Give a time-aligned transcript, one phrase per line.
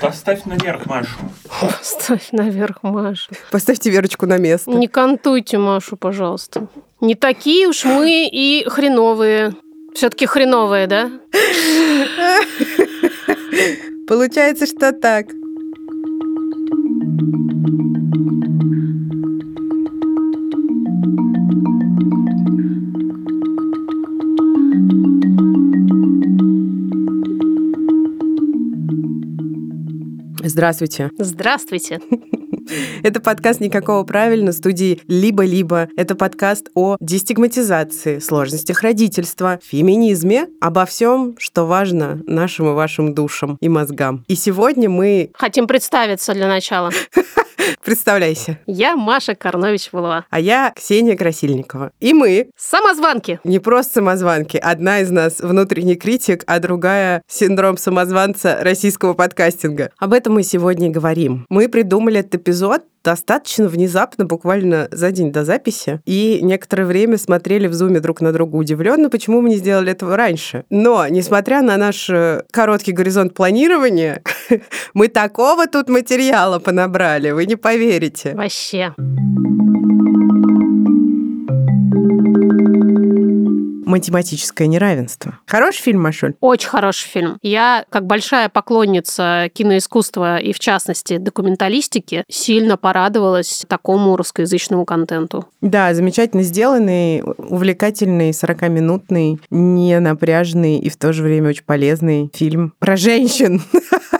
[0.00, 1.16] Поставь наверх Машу.
[1.60, 3.30] Поставь наверх Машу.
[3.50, 4.70] Поставьте Верочку на место.
[4.70, 6.68] Не кантуйте Машу, пожалуйста.
[7.00, 9.54] Не такие уж мы и хреновые.
[9.94, 11.10] Все-таки хреновые, да?
[14.06, 15.26] Получается, что так.
[30.58, 31.12] Здравствуйте.
[31.18, 32.00] Здравствуйте.
[33.04, 35.88] Это подкаст «Никакого правильно» студии «Либо-либо».
[35.96, 43.56] Это подкаст о дестигматизации, сложностях родительства, феминизме, обо всем, что важно нашим и вашим душам
[43.60, 44.24] и мозгам.
[44.26, 45.30] И сегодня мы...
[45.34, 46.90] Хотим представиться для начала.
[47.84, 48.58] Представляйся.
[48.66, 50.24] Я Маша Карнович-Вылова.
[50.30, 51.92] А я Ксения Красильникова.
[52.00, 52.50] И мы...
[52.56, 53.40] Самозванки.
[53.44, 54.56] Не просто самозванки.
[54.56, 59.90] Одна из нас внутренний критик, а другая синдром самозванца российского подкастинга.
[59.98, 61.46] Об этом мы сегодня говорим.
[61.48, 67.66] Мы придумали этот эпизод достаточно внезапно, буквально за день до записи, и некоторое время смотрели
[67.66, 70.64] в зуме друг на друга удивленно, почему мы не сделали этого раньше.
[70.68, 74.22] Но, несмотря на наш э, короткий горизонт планирования,
[74.94, 78.34] мы такого тут материала понабрали, вы не поверите.
[78.34, 78.94] Вообще.
[83.88, 85.38] математическое неравенство.
[85.46, 86.34] Хороший фильм, Машуль?
[86.40, 87.38] Очень хороший фильм.
[87.42, 95.46] Я, как большая поклонница киноискусства и, в частности, документалистики, сильно порадовалась такому русскоязычному контенту.
[95.60, 102.74] Да, замечательно сделанный, увлекательный, 40-минутный, не напряжный и в то же время очень полезный фильм
[102.78, 103.62] про женщин.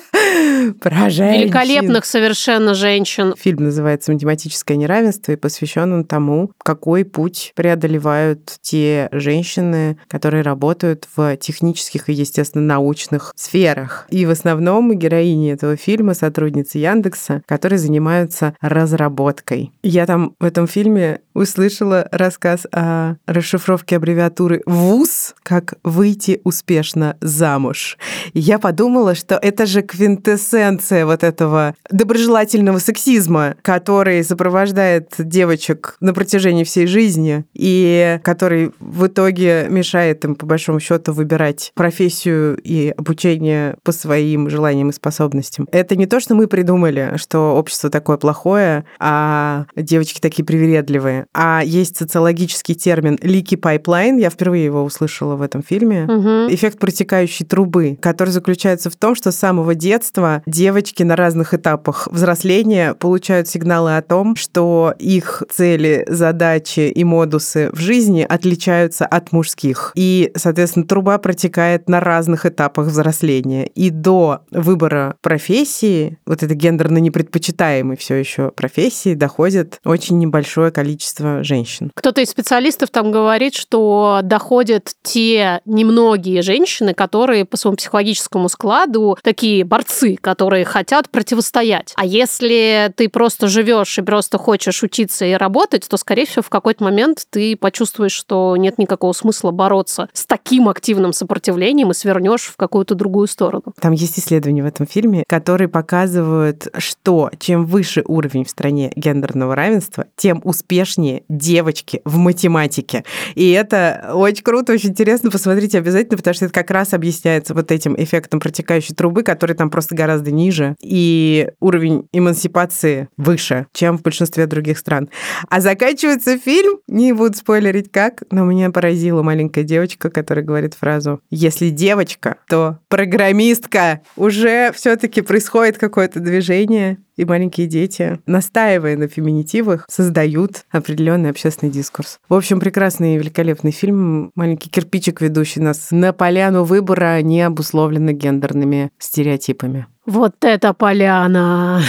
[0.81, 1.43] Про женщин.
[1.43, 3.35] Великолепных совершенно женщин.
[3.37, 11.07] Фильм называется «Математическое неравенство» и посвящен он тому, какой путь преодолевают те женщины, которые работают
[11.17, 14.07] в технических и, естественно, научных сферах.
[14.11, 19.73] И в основном героини этого фильма сотрудницы Яндекса, которые занимаются разработкой.
[19.83, 27.97] Я там в этом фильме услышала рассказ о расшифровке аббревиатуры ВУЗ, как выйти успешно замуж.
[28.33, 36.13] И я подумала, что это же квинтэссенция вот этого доброжелательного сексизма, который сопровождает девочек на
[36.13, 42.93] протяжении всей жизни и который в итоге мешает им, по большому счету, выбирать профессию и
[42.97, 45.69] обучение по своим желаниям и способностям.
[45.73, 51.63] Это не то, что мы придумали, что общество такое плохое, а девочки такие привередливые а
[51.65, 56.53] есть социологический термин «leaky pipeline», я впервые его услышала в этом фильме, угу.
[56.53, 62.09] эффект протекающей трубы, который заключается в том, что с самого детства девочки на разных этапах
[62.11, 69.33] взросления получают сигналы о том, что их цели, задачи и модусы в жизни отличаются от
[69.33, 69.93] мужских.
[69.95, 73.67] И, соответственно, труба протекает на разных этапах взросления.
[73.67, 81.18] И до выбора профессии, вот это гендерно непредпочитаемой все еще профессии, доходит очень небольшое количество
[81.19, 81.91] количество женщин.
[81.95, 89.19] Кто-то из специалистов там говорит, что доходят те немногие женщины, которые по своему психологическому складу
[89.23, 91.93] такие борцы, которые хотят противостоять.
[91.97, 96.51] А если ты просто живешь и просто хочешь учиться и работать, то, скорее всего, в
[96.51, 102.43] какой-то момент ты почувствуешь, что нет никакого смысла бороться с таким активным сопротивлением и свернешь
[102.43, 103.75] в какую-то другую сторону.
[103.81, 109.55] Там есть исследования в этом фильме, которые показывают, что чем выше уровень в стране гендерного
[109.55, 113.05] равенства, тем успешнее знания девочки в математике.
[113.35, 115.31] И это очень круто, очень интересно.
[115.31, 119.71] Посмотрите обязательно, потому что это как раз объясняется вот этим эффектом протекающей трубы, который там
[119.71, 120.75] просто гораздо ниже.
[120.83, 125.09] И уровень эмансипации выше, чем в большинстве других стран.
[125.49, 131.21] А заканчивается фильм, не буду спойлерить как, но меня поразила маленькая девочка, которая говорит фразу
[131.31, 134.01] «Если девочка, то программистка».
[134.17, 141.71] Уже все таки происходит какое-то движение, и маленькие дети, настаивая на феминитивах, создают определенный общественный
[141.71, 142.21] дискурс.
[142.29, 144.31] В общем, прекрасный и великолепный фильм.
[144.35, 149.87] Маленький кирпичик, ведущий нас на поляну выбора, не обусловлено гендерными стереотипами.
[150.07, 151.83] Вот это поляна!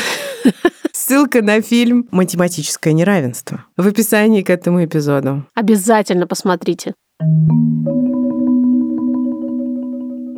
[0.91, 5.45] Ссылка на фильм «Математическое неравенство» в описании к этому эпизоду.
[5.55, 6.93] Обязательно посмотрите.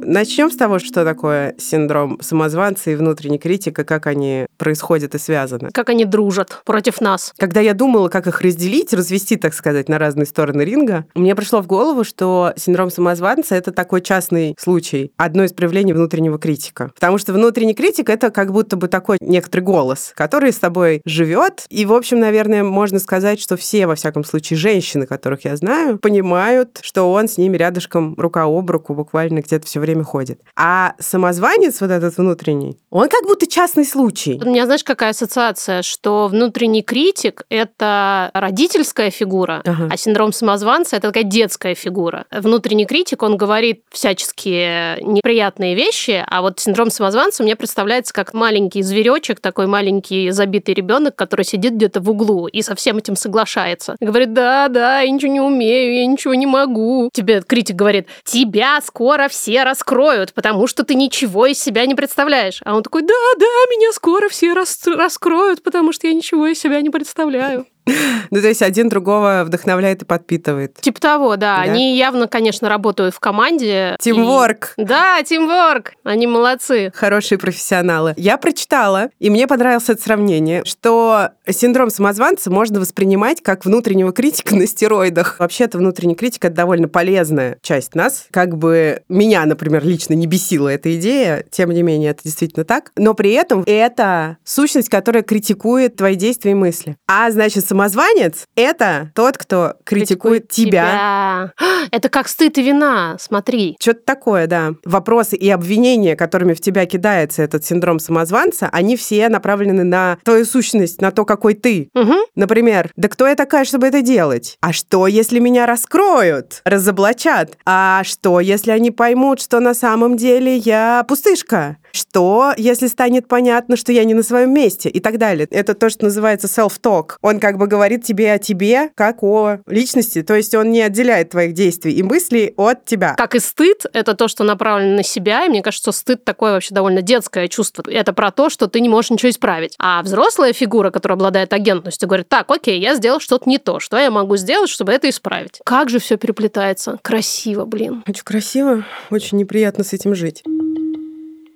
[0.03, 5.69] Начнем с того, что такое синдром самозванца и внутренний критика, как они происходят и связаны.
[5.71, 7.33] Как они дружат против нас.
[7.37, 11.61] Когда я думала, как их разделить, развести, так сказать, на разные стороны ринга, мне пришло
[11.61, 16.91] в голову, что синдром самозванца— это такой частный случай, одно из проявлений внутреннего критика.
[16.95, 21.65] Потому что внутренний критик— это как будто бы такой некоторый голос, который с тобой живет.
[21.69, 25.99] И, в общем, наверное, можно сказать, что все, во всяком случае, женщины, которых я знаю,
[25.99, 30.41] понимают, что он с ними рядышком рука об руку буквально где-то все время время ходит.
[30.55, 34.39] А самозванец вот этот внутренний, он как будто частный случай.
[34.43, 39.89] У меня, знаешь, какая ассоциация, что внутренний критик– это родительская фигура, ага.
[39.91, 42.25] а синдром самозванца– это такая детская фигура.
[42.31, 48.81] Внутренний критик, он говорит всяческие неприятные вещи, а вот синдром самозванца мне представляется как маленький
[48.81, 53.95] зверечек, такой маленький забитый ребенок, который сидит где-то в углу и со всем этим соглашается.
[53.99, 57.09] говорит, да, да, я ничего не умею, я ничего не могу.
[57.13, 62.61] Тебе критик говорит, тебя скоро все раскроют, потому что ты ничего из себя не представляешь.
[62.63, 66.59] А он такой, да, да, меня скоро все рас раскроют, потому что я ничего из
[66.59, 67.65] себя не представляю.
[67.85, 70.75] Ну, то есть один другого вдохновляет и подпитывает.
[70.75, 71.57] Типа того, да.
[71.57, 71.61] да?
[71.61, 73.95] Они явно, конечно, работают в команде.
[73.99, 74.73] Тимворк.
[74.77, 74.83] И...
[74.83, 75.93] Да, тимворк.
[76.03, 76.91] Они молодцы.
[76.95, 78.13] Хорошие профессионалы.
[78.17, 84.55] Я прочитала, и мне понравилось это сравнение, что синдром самозванца можно воспринимать как внутреннего критика
[84.55, 85.39] на стероидах.
[85.39, 88.27] Вообще-то внутренний критик— это довольно полезная часть нас.
[88.31, 92.91] Как бы меня, например, лично не бесила эта идея, тем не менее, это действительно так.
[92.95, 96.95] Но при этом это сущность, которая критикует твои действия и мысли.
[97.07, 101.51] А, значит, самозванец— это тот, кто критикует, критикует тебя.
[101.55, 101.87] тебя.
[101.91, 103.77] Это как стыд и вина, смотри.
[103.79, 104.73] Что-то такое, да.
[104.83, 110.43] Вопросы и обвинения, которыми в тебя кидается этот синдром самозванца, они все направлены на твою
[110.43, 111.89] сущность, на то, какой ты.
[111.95, 112.13] Угу.
[112.35, 114.57] Например, да кто я такая, чтобы это делать?
[114.59, 117.57] А что, если меня раскроют, разоблачат?
[117.65, 121.77] А что, если они поймут, что на самом деле я пустышка?
[121.93, 124.89] Что, если станет понятно, что я не на своем месте?
[124.89, 125.47] И так далее.
[125.51, 127.13] Это то, что называется self-talk.
[127.21, 130.23] Он как бы говорит тебе о тебе, как о личности.
[130.23, 133.15] То есть он не отделяет твоих действий и мыслей от тебя.
[133.17, 135.45] Как и стыд, это то, что направлено на себя.
[135.45, 137.83] И мне кажется, стыд такое вообще довольно детское чувство.
[137.87, 139.75] Это про то, что ты не можешь ничего исправить.
[139.79, 143.79] А взрослая фигура, которая обладает агентностью, говорит, так, окей, я сделал что-то не то.
[143.79, 145.59] Что я могу сделать, чтобы это исправить?
[145.65, 146.99] Как же все переплетается.
[147.01, 148.03] Красиво, блин.
[148.07, 148.85] Очень красиво.
[149.09, 150.43] Очень неприятно с этим жить.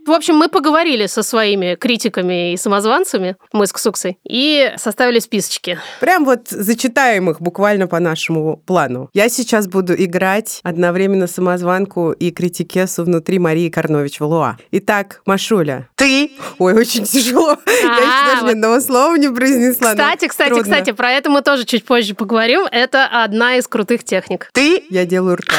[0.05, 5.79] В общем, мы поговорили со своими критиками и самозванцами, мы с Ксуксой, и составили списочки.
[5.99, 9.09] Прям вот зачитаем их буквально по нашему плану.
[9.13, 14.57] Я сейчас буду играть одновременно самозванку и критикесу внутри Марии Карнович Валуа.
[14.69, 16.31] Итак, Машуля, ты...
[16.59, 17.57] Ой, очень тяжело.
[17.67, 19.91] Я еще даже ни одного слова не произнесла.
[19.91, 22.67] Кстати, кстати, кстати, про это мы тоже чуть позже поговорим.
[22.71, 24.49] Это одна из крутых техник.
[24.53, 24.83] Ты...
[24.91, 25.57] Я делаю ртом.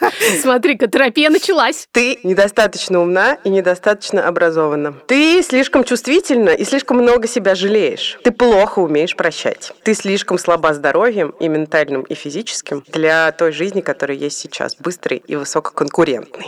[0.40, 1.86] Смотри-ка, терапия началась.
[1.92, 4.94] Ты недостаточно умна и недостаточно образована.
[5.06, 8.18] Ты слишком чувствительна и слишком много себя жалеешь.
[8.22, 9.72] Ты плохо умеешь прощать.
[9.82, 15.22] Ты слишком слаба здоровьем и ментальным, и физическим для той жизни, которая есть сейчас, быстрой
[15.26, 16.46] и высококонкурентной.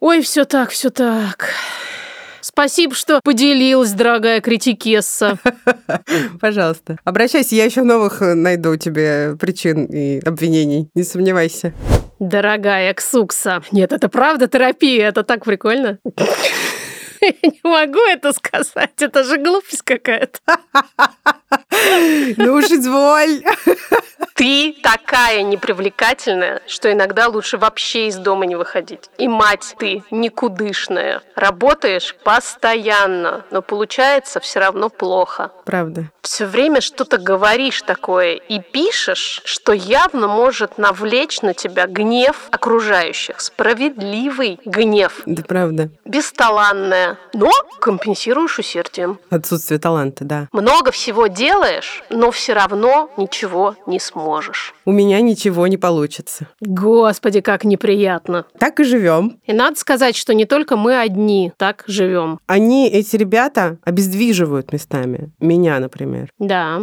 [0.00, 1.50] Ой, все так, все так.
[2.40, 5.38] Спасибо, что поделилась, дорогая критикесса.
[6.40, 6.98] Пожалуйста.
[7.02, 10.90] Обращайся, я еще новых найду тебе причин и обвинений.
[10.94, 11.72] Не сомневайся.
[12.28, 13.62] Дорогая Ксукса.
[13.70, 15.98] Нет, это правда терапия, это так прикольно.
[17.20, 20.38] Я не могу это сказать, это же глупость какая-то.
[22.36, 23.44] Ну уж изволь.
[24.34, 29.08] Ты такая непривлекательная, что иногда лучше вообще из дома не выходить.
[29.16, 31.22] И мать ты никудышная.
[31.36, 35.52] Работаешь постоянно, но получается все равно плохо.
[35.64, 36.10] Правда.
[36.22, 43.40] Все время что-то говоришь такое и пишешь, что явно может навлечь на тебя гнев окружающих.
[43.40, 45.22] Справедливый гнев.
[45.26, 45.90] Да правда.
[46.04, 49.20] Бесталанная, но компенсируешь усердием.
[49.30, 50.48] Отсутствие таланта, да.
[50.50, 51.43] Много всего делаешь,
[52.10, 54.74] но все равно ничего не сможешь.
[54.84, 56.48] У меня ничего не получится.
[56.60, 58.46] Господи, как неприятно.
[58.58, 59.40] Так и живем.
[59.44, 62.38] И надо сказать, что не только мы одни так живем.
[62.46, 65.32] Они, эти ребята, обездвиживают местами.
[65.40, 66.30] Меня, например.
[66.38, 66.80] Да.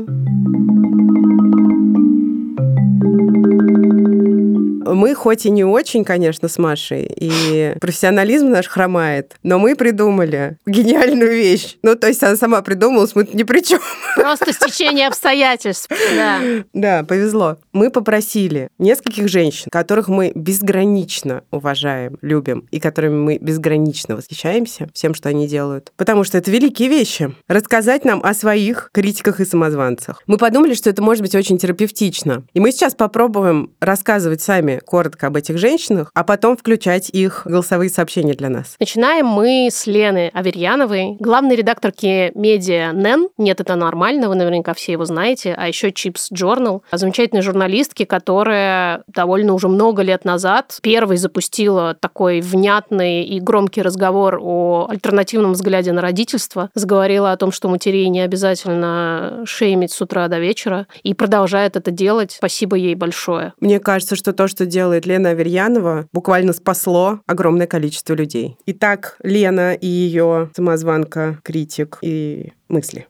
[4.83, 10.57] Мы хоть и не очень, конечно, с Машей, и профессионализм наш хромает, но мы придумали
[10.65, 11.77] гениальную вещь.
[11.83, 13.79] Ну, то есть она сама придумалась, мы ни при чем.
[14.15, 15.89] Просто стечение обстоятельств.
[16.15, 16.39] Да.
[16.73, 17.57] Да, повезло.
[17.73, 25.13] Мы попросили нескольких женщин, которых мы безгранично уважаем, любим, и которыми мы безгранично восхищаемся всем,
[25.13, 25.91] что они делают.
[25.95, 27.35] Потому что это великие вещи.
[27.47, 30.23] Рассказать нам о своих критиках и самозванцах.
[30.27, 32.43] Мы подумали, что это может быть очень терапевтично.
[32.53, 37.89] И мы сейчас попробуем рассказывать сами коротко об этих женщинах, а потом включать их голосовые
[37.89, 38.75] сообщения для нас.
[38.79, 43.29] Начинаем мы с Лены Аверьяновой, главной редакторки медиа НЕН.
[43.37, 45.53] Нет, это нормально, вы наверняка все его знаете.
[45.57, 52.41] А еще Чипс Journal, замечательной журналистки, которая довольно уже много лет назад первой запустила такой
[52.41, 56.69] внятный и громкий разговор о альтернативном взгляде на родительство.
[56.73, 60.87] Заговорила о том, что матерей не обязательно шеймить с утра до вечера.
[61.03, 62.33] И продолжает это делать.
[62.33, 63.53] Спасибо ей большое.
[63.59, 68.57] Мне кажется, что то, что что делает Лена Аверьянова, буквально спасло огромное количество людей.
[68.67, 73.07] Итак, Лена и ее самозванка, критик и мысли.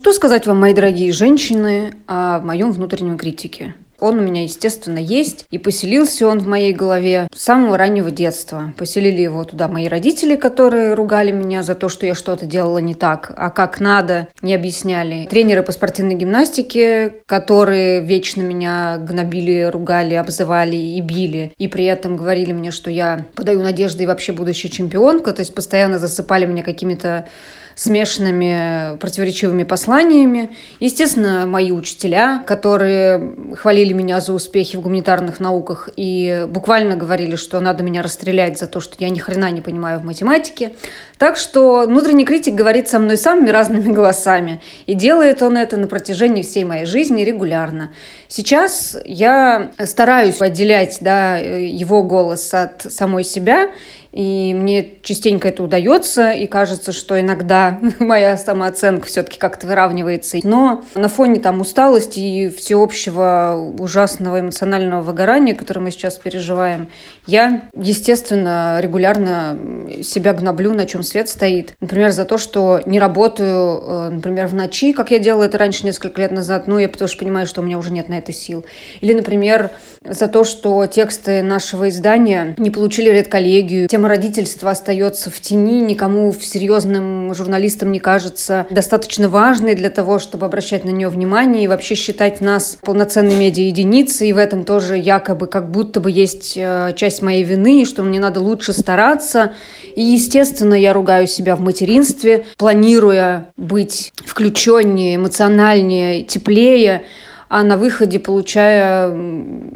[0.00, 3.74] Что сказать вам, мои дорогие женщины, о моем внутреннем критике?
[4.02, 5.46] Он у меня, естественно, есть.
[5.52, 8.74] И поселился он в моей голове с самого раннего детства.
[8.76, 12.96] Поселили его туда мои родители, которые ругали меня за то, что я что-то делала не
[12.96, 15.28] так, а как надо, не объясняли.
[15.30, 21.52] Тренеры по спортивной гимнастике, которые вечно меня гнобили, ругали, обзывали и били.
[21.56, 25.32] И при этом говорили мне, что я подаю надежды и вообще будущая чемпионка.
[25.32, 27.28] То есть постоянно засыпали меня какими-то
[27.74, 30.50] смешанными противоречивыми посланиями.
[30.80, 37.60] Естественно, мои учителя, которые хвалили меня за успехи в гуманитарных науках и буквально говорили, что
[37.60, 40.72] надо меня расстрелять за то, что я ни хрена не понимаю в математике.
[41.18, 44.60] Так что внутренний критик говорит со мной самыми разными голосами.
[44.86, 47.92] И делает он это на протяжении всей моей жизни регулярно.
[48.28, 53.70] Сейчас я стараюсь отделять да, его голос от самой себя
[54.12, 60.38] и мне частенько это удается, и кажется, что иногда моя самооценка все-таки как-то выравнивается.
[60.44, 66.90] Но на фоне там усталости и всеобщего ужасного эмоционального выгорания, которое мы сейчас переживаем,
[67.26, 69.58] я, естественно, регулярно
[70.02, 71.74] себя гноблю, на чем свет стоит.
[71.80, 75.86] Например, за то, что не работаю, э, например, в ночи, как я делала это раньше
[75.86, 78.32] несколько лет назад, ну, я потому что понимаю, что у меня уже нет на это
[78.32, 78.64] сил.
[79.00, 79.70] Или, например,
[80.04, 83.88] за то, что тексты нашего издания не получили редколлегию.
[83.88, 90.46] Тема родительства остается в тени, никому серьезным журналистам не кажется достаточно важной для того, чтобы
[90.46, 94.28] обращать на нее внимание и вообще считать нас полноценной медиа-единицей.
[94.28, 98.18] И в этом тоже якобы как будто бы есть э, часть моей вины, что мне
[98.18, 99.52] надо лучше стараться.
[99.94, 107.04] И, естественно, я ругаю себя в материнстве, планируя быть включеннее, эмоциональнее, теплее,
[107.52, 109.14] а на выходе получая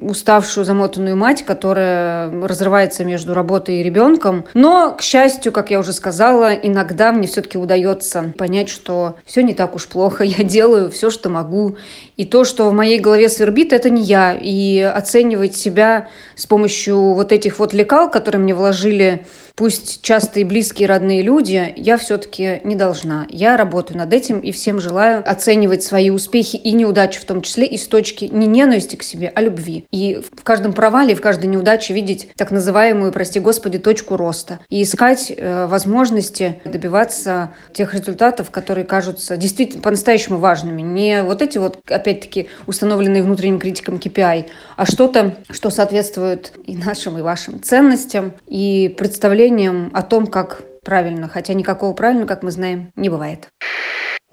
[0.00, 4.46] уставшую, замотанную мать, которая разрывается между работой и ребенком.
[4.54, 9.52] Но, к счастью, как я уже сказала, иногда мне все-таки удается понять, что все не
[9.52, 11.76] так уж плохо, я делаю все, что могу.
[12.16, 14.34] И то, что в моей голове свербит, это не я.
[14.40, 19.26] И оценивать себя с помощью вот этих вот лекал, которые мне вложили
[19.56, 23.26] пусть часто и близкие родные люди, я все-таки не должна.
[23.30, 27.66] Я работаю над этим и всем желаю оценивать свои успехи и неудачи, в том числе
[27.66, 29.86] и с точки не ненависти к себе, а любви.
[29.90, 34.60] И в каждом провале, в каждой неудаче видеть так называемую, прости господи, точку роста.
[34.68, 40.82] И искать э, возможности добиваться тех результатов, которые кажутся действительно по-настоящему важными.
[40.82, 44.46] Не вот эти вот, опять-таки, установленные внутренним критиком KPI,
[44.76, 50.62] а что-то, что соответствует и нашим, и вашим ценностям, и представлениям представлением о том, как
[50.82, 53.48] правильно, хотя никакого правильного, как мы знаем, не бывает.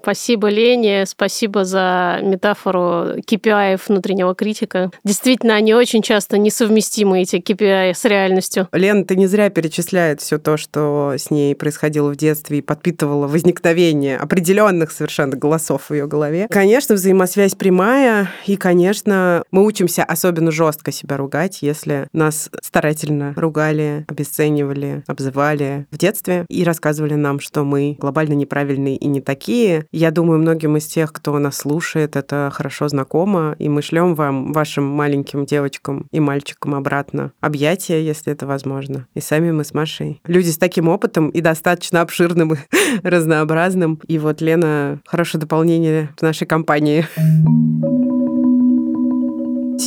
[0.04, 4.90] Спасибо, Лене, спасибо за метафору KPI внутреннего критика.
[5.02, 8.68] Действительно, они очень часто несовместимы, эти KPI, с реальностью.
[8.72, 13.26] Лена, ты не зря перечисляет все то, что с ней происходило в детстве и подпитывало
[13.26, 16.48] возникновение определенных совершенно голосов в ее голове.
[16.50, 24.04] Конечно, взаимосвязь прямая, и, конечно, мы учимся особенно жестко себя ругать, если нас старательно ругали,
[24.06, 30.10] обесценивали, обзывали в детстве и рассказывали нам, что мы глобально неправильные и не такие, я
[30.10, 34.84] думаю, многим из тех, кто нас слушает, это хорошо знакомо, и мы шлем вам, вашим
[34.84, 39.06] маленьким девочкам и мальчикам обратно объятия, если это возможно.
[39.14, 40.20] И сами мы с Машей.
[40.26, 42.56] Люди с таким опытом и достаточно обширным и
[43.02, 44.00] разнообразным.
[44.06, 47.06] И вот Лена хорошее дополнение в нашей компании.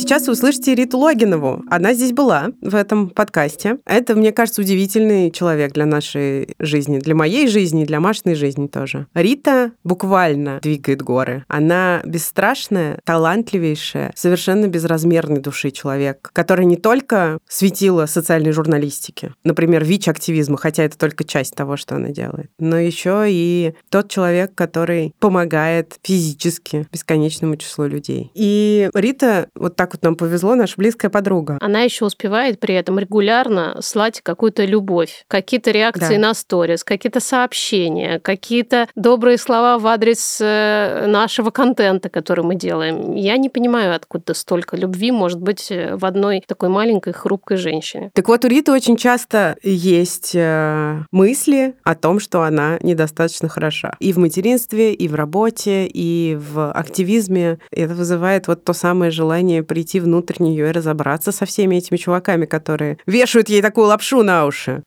[0.08, 1.64] Сейчас вы услышите Риту Логинову.
[1.68, 3.76] Она здесь была в этом подкасте.
[3.84, 9.06] Это, мне кажется, удивительный человек для нашей жизни, для моей жизни, для Машиной жизни тоже.
[9.12, 11.44] Рита буквально двигает горы.
[11.46, 20.56] Она бесстрашная, талантливейшая, совершенно безразмерной души человек, который не только светила социальной журналистики, например, ВИЧ-активизма,
[20.56, 25.98] хотя это только часть того, что она делает, но еще и тот человек, который помогает
[26.02, 28.30] физически бесконечному числу людей.
[28.32, 31.58] И Рита вот так вот нам повезло, наша близкая подруга.
[31.60, 36.28] Она еще успевает при этом регулярно слать какую-то любовь, какие-то реакции да.
[36.28, 43.14] на сторис, какие-то сообщения, какие-то добрые слова в адрес э, нашего контента, который мы делаем.
[43.14, 48.10] Я не понимаю, откуда столько любви может быть э, в одной такой маленькой хрупкой женщине.
[48.14, 53.94] Так вот, у Риты очень часто есть э, мысли о том, что она недостаточно хороша.
[54.00, 57.58] И в материнстве, и в работе, и в активизме.
[57.70, 62.46] Это вызывает вот то самое желание прийти внутрь нее и разобраться со всеми этими чуваками,
[62.46, 64.82] которые вешают ей такую лапшу на уши.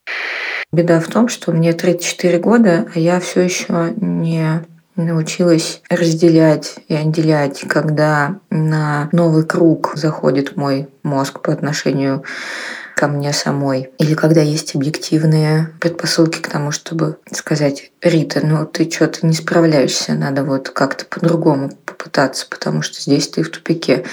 [0.72, 4.64] Беда в том, что мне 34 года, а я все еще не
[4.96, 12.24] научилась разделять и отделять, когда на новый круг заходит мой мозг по отношению
[12.94, 13.90] ко мне самой.
[13.98, 20.14] Или когда есть объективные предпосылки к тому, чтобы сказать, Рита, ну ты что-то не справляешься,
[20.14, 24.04] надо вот как-то по-другому попытаться, потому что здесь ты в тупике.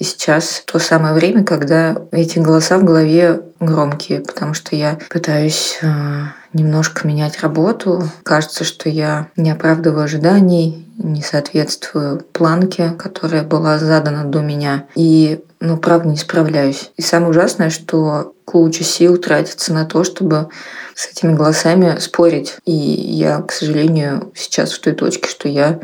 [0.00, 5.78] И сейчас то самое время, когда эти голоса в голове громкие, потому что я пытаюсь
[5.82, 6.22] э,
[6.54, 8.08] немножко менять работу.
[8.22, 14.86] Кажется, что я не оправдываю ожиданий, не соответствую планке, которая была задана до меня.
[14.94, 16.92] И, ну, правда, не справляюсь.
[16.96, 20.48] И самое ужасное, что куча сил тратится на то, чтобы
[20.94, 22.56] с этими голосами спорить.
[22.64, 25.78] И я, к сожалению, сейчас в той точке, что я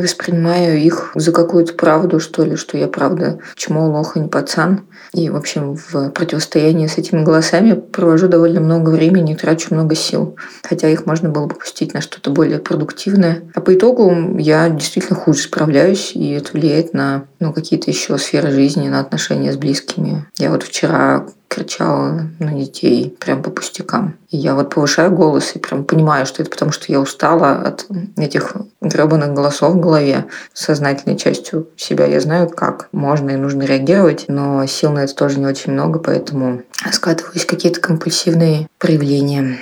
[0.00, 4.82] воспринимаю их за какую-то правду, что ли, что я правда чмо, лох и не пацан.
[5.12, 10.36] И, в общем, в противостоянии с этими голосами провожу довольно много времени трачу много сил.
[10.62, 13.42] Хотя их можно было бы пустить на что-то более продуктивное.
[13.54, 18.50] А по итогу я действительно хуже справляюсь, и это влияет на ну, какие-то еще сферы
[18.50, 20.26] жизни, на отношения с близкими.
[20.38, 24.16] Я вот вчера кричала на детей прям по пустякам.
[24.30, 27.86] И я вот повышаю голос и прям понимаю, что это потому, что я устала от
[28.16, 30.26] этих гребаных голосов в голове.
[30.52, 35.38] Сознательной частью себя я знаю, как можно и нужно реагировать, но сил на это тоже
[35.38, 39.58] не очень много, поэтому скатываюсь какие-то компульсивные проявления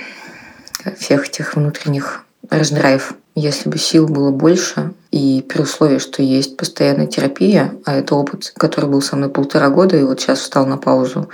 [0.97, 3.13] всех этих внутренних раздраев.
[3.35, 8.51] Если бы сил было больше, и при условии, что есть постоянная терапия, а это опыт,
[8.55, 11.29] который был со мной полтора года, и вот сейчас встал на паузу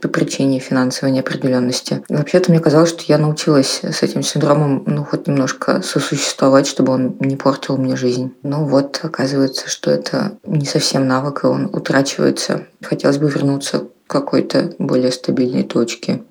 [0.00, 2.02] по причине финансовой неопределенности.
[2.08, 7.16] Вообще-то мне казалось, что я научилась с этим синдромом, ну, хоть немножко сосуществовать, чтобы он
[7.20, 8.34] не портил мне жизнь.
[8.42, 12.66] Но вот оказывается, что это не совсем навык, и он утрачивается.
[12.82, 16.22] Хотелось бы вернуться к какой-то более стабильной точке.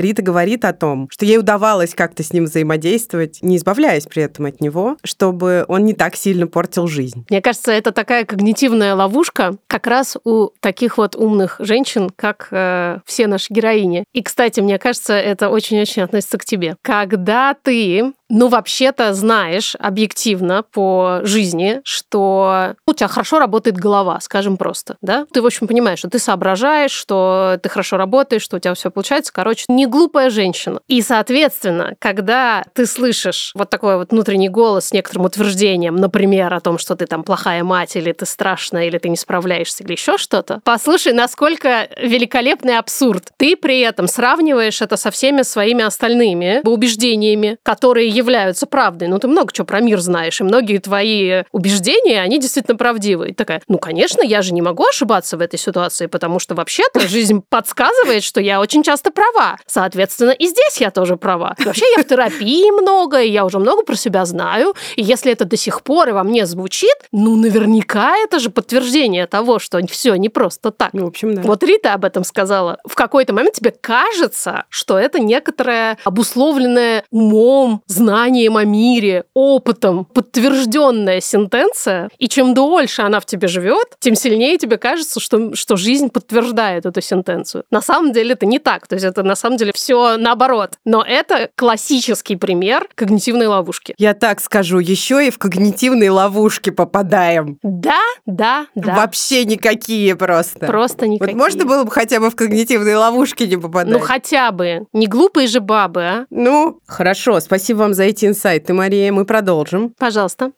[0.00, 4.46] Рита говорит о том, что ей удавалось как-то с ним взаимодействовать, не избавляясь при этом
[4.46, 7.24] от него, чтобы он не так сильно портил жизнь.
[7.30, 12.98] Мне кажется, это такая когнитивная ловушка как раз у таких вот умных женщин, как э,
[13.04, 14.04] все наши героини.
[14.12, 16.76] И, кстати, мне кажется, это очень-очень относится к тебе.
[16.82, 24.56] Когда ты ну, вообще-то знаешь объективно по жизни, что у тебя хорошо работает голова, скажем
[24.56, 25.26] просто, да?
[25.32, 28.90] Ты, в общем, понимаешь, что ты соображаешь, что ты хорошо работаешь, что у тебя все
[28.90, 29.32] получается.
[29.32, 30.80] Короче, не глупая женщина.
[30.88, 36.60] И, соответственно, когда ты слышишь вот такой вот внутренний голос с некоторым утверждением, например, о
[36.60, 40.18] том, что ты там плохая мать, или ты страшная, или ты не справляешься, или еще
[40.18, 43.30] что-то, послушай, насколько великолепный абсурд.
[43.36, 49.08] Ты при этом сравниваешь это со всеми своими остальными убеждениями, которые являются правдой.
[49.08, 53.32] Ну, ты много чего про мир знаешь, и многие твои убеждения, они действительно правдивые.
[53.32, 57.00] И такая, ну, конечно, я же не могу ошибаться в этой ситуации, потому что вообще-то
[57.00, 59.58] жизнь подсказывает, что я очень часто права.
[59.66, 61.56] Соответственно, и здесь я тоже права.
[61.64, 64.74] Вообще, я в терапии много, и я уже много про себя знаю.
[64.96, 69.26] И если это до сих пор и во мне звучит, ну, наверняка это же подтверждение
[69.26, 70.90] того, что все не просто так.
[70.92, 71.42] Ну, в общем, да.
[71.42, 72.78] Вот Рита об этом сказала.
[72.86, 80.04] В какой-то момент тебе кажется, что это некоторое обусловленное умом, знанием, знанием о мире, опытом
[80.04, 85.76] подтвержденная сентенция, и чем дольше она в тебе живет, тем сильнее тебе кажется, что, что
[85.76, 87.64] жизнь подтверждает эту сентенцию.
[87.70, 90.72] На самом деле это не так, то есть это на самом деле все наоборот.
[90.84, 93.94] Но это классический пример когнитивной ловушки.
[93.96, 97.58] Я так скажу, еще и в когнитивные ловушки попадаем.
[97.62, 98.96] Да, да, да.
[98.96, 100.66] Вообще никакие просто.
[100.66, 101.36] Просто никакие.
[101.36, 103.92] Вот можно было бы хотя бы в когнитивные ловушки не попадать?
[103.92, 104.86] Ну хотя бы.
[104.92, 106.26] Не глупые же бабы, а?
[106.30, 107.38] Ну, хорошо.
[107.38, 109.12] Спасибо вам за эти инсайты, Мария.
[109.12, 109.94] Мы продолжим.
[109.98, 110.52] Пожалуйста.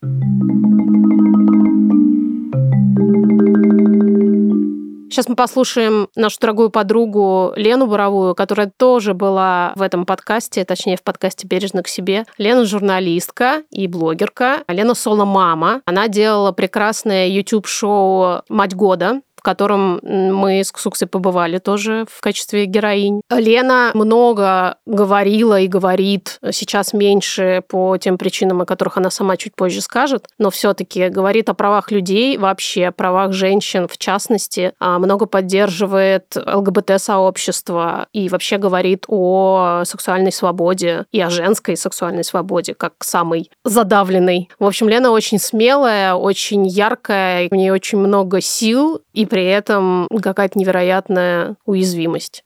[5.13, 10.97] Сейчас мы послушаем нашу дорогую подругу Лену Боровую, которая тоже была в этом подкасте, точнее,
[10.97, 12.25] в подкасте «Бережно к себе».
[12.39, 14.65] Лена журналистка и блогерка.
[14.69, 15.83] Лена соло-мама.
[15.85, 22.65] Она делала прекрасное YouTube-шоу «Мать года», в котором мы с Ксуксой побывали тоже в качестве
[22.67, 23.23] героинь.
[23.29, 29.57] Лена много говорила и говорит, сейчас меньше по тем причинам, о которых она сама чуть
[29.57, 35.01] позже скажет, но все-таки говорит о правах людей, вообще о правах женщин в частности, а
[35.01, 42.93] много поддерживает ЛГБТ-сообщество и вообще говорит о сексуальной свободе и о женской сексуальной свободе как
[43.01, 44.51] самой задавленной.
[44.61, 50.09] В общем, Лена очень смелая, очень яркая, у нее очень много сил, и при этом
[50.23, 52.45] какая-то невероятная уязвимость.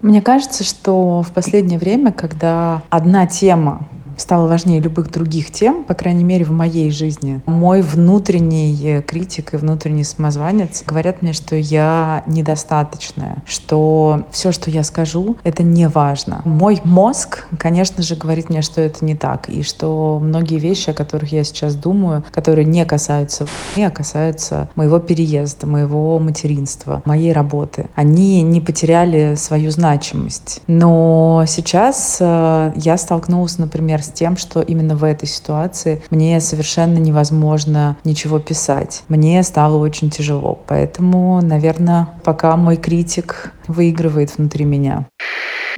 [0.00, 5.94] Мне кажется, что в последнее время, когда одна тема стало важнее любых других тем, по
[5.94, 7.40] крайней мере, в моей жизни.
[7.46, 14.84] Мой внутренний критик и внутренний самозванец говорят мне, что я недостаточная, что все, что я
[14.84, 16.42] скажу, это не важно.
[16.44, 20.94] Мой мозг, конечно же, говорит мне, что это не так, и что многие вещи, о
[20.94, 23.46] которых я сейчас думаю, которые не касаются
[23.76, 30.62] меня, а касаются моего переезда, моего материнства, моей работы, они не потеряли свою значимость.
[30.66, 36.98] Но сейчас э, я столкнулась, например, с тем, что именно в этой ситуации мне совершенно
[36.98, 39.02] невозможно ничего писать.
[39.08, 40.58] Мне стало очень тяжело.
[40.66, 45.06] Поэтому, наверное, пока мой критик выигрывает внутри меня.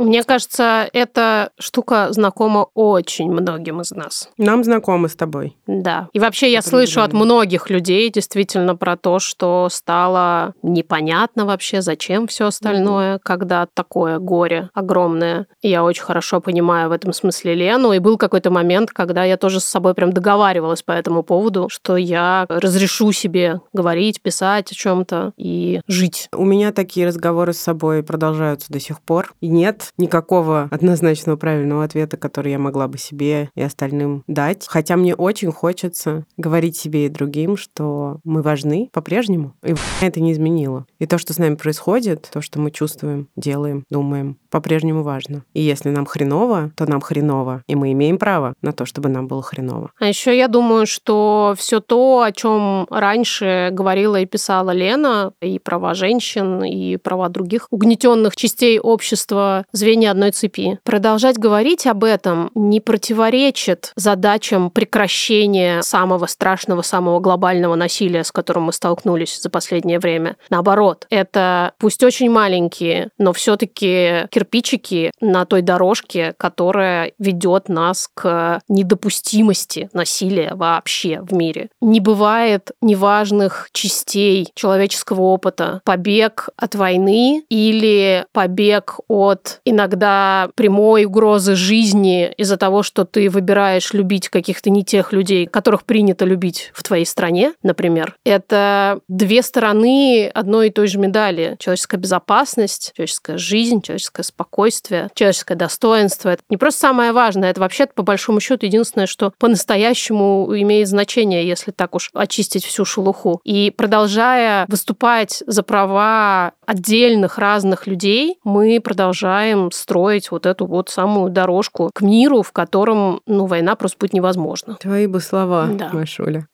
[0.03, 4.29] Мне кажется, эта штука знакома очень многим из нас.
[4.37, 5.57] Нам знакомы с тобой.
[5.67, 6.09] Да.
[6.13, 12.27] И вообще я слышу от многих людей действительно про то, что стало непонятно вообще, зачем
[12.27, 13.21] все остальное, mm-hmm.
[13.23, 15.47] когда такое горе огромное.
[15.61, 17.93] И я очень хорошо понимаю в этом смысле Лену.
[17.93, 21.97] И был какой-то момент, когда я тоже с собой прям договаривалась по этому поводу, что
[21.97, 26.29] я разрешу себе говорить, писать о чем-то и жить.
[26.35, 29.33] У меня такие разговоры с собой продолжаются до сих пор.
[29.41, 34.67] И нет, никакого однозначного правильного ответа, который я могла бы себе и остальным дать.
[34.69, 40.33] Хотя мне очень хочется говорить себе и другим, что мы важны по-прежнему, и это не
[40.33, 40.87] изменило.
[40.99, 45.43] И то, что с нами происходит, то, что мы чувствуем, делаем, думаем, по-прежнему важно.
[45.55, 49.27] И если нам хреново, то нам хреново, и мы имеем право на то, чтобы нам
[49.27, 49.91] было хреново.
[49.99, 55.59] А еще я думаю, что все то, о чем раньше говорила и писала Лена, и
[55.59, 60.79] права женщин, и права других угнетенных частей общества, звенья одной цепи.
[60.85, 68.65] Продолжать говорить об этом не противоречит задачам прекращения самого страшного, самого глобального насилия, с которым
[68.65, 70.37] мы столкнулись за последнее время.
[70.51, 78.61] Наоборот, это пусть очень маленькие, но все-таки кирпичики на той дорожке, которая ведет нас к
[78.69, 81.69] недопустимости насилия вообще в мире.
[81.81, 85.81] Не бывает неважных частей человеческого опыта.
[85.85, 93.93] Побег от войны или побег от иногда прямой угрозы жизни из-за того, что ты выбираешь
[93.93, 98.17] любить каких-то не тех людей, которых принято любить в твоей стране, например.
[98.25, 101.57] Это две стороны одной и той же медали.
[101.59, 106.31] Человеческая безопасность, человеческая жизнь, человеческое спокойствие, человеческое достоинство.
[106.31, 111.47] Это не просто самое важное, это вообще по большому счету единственное, что по-настоящему имеет значение,
[111.47, 113.41] если так уж очистить всю шелуху.
[113.45, 121.31] И продолжая выступать за права отдельных разных людей, мы продолжаем строить вот эту вот самую
[121.31, 124.77] дорожку к миру, в котором ну, война просто будет невозможна.
[124.81, 125.91] Твои бы слова, да.
[125.93, 126.47] Машуля.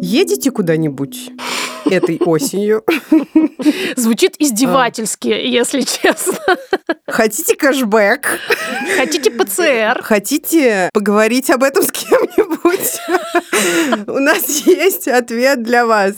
[0.00, 1.32] Едете куда-нибудь?
[1.86, 2.84] Этой осенью.
[3.96, 6.38] Звучит издевательски, если честно.
[7.06, 8.38] Хотите кэшбэк?
[8.96, 10.02] Хотите ПЦР?
[10.02, 13.00] Хотите поговорить об этом с кем-нибудь?
[14.06, 16.14] У нас есть ответ для вас.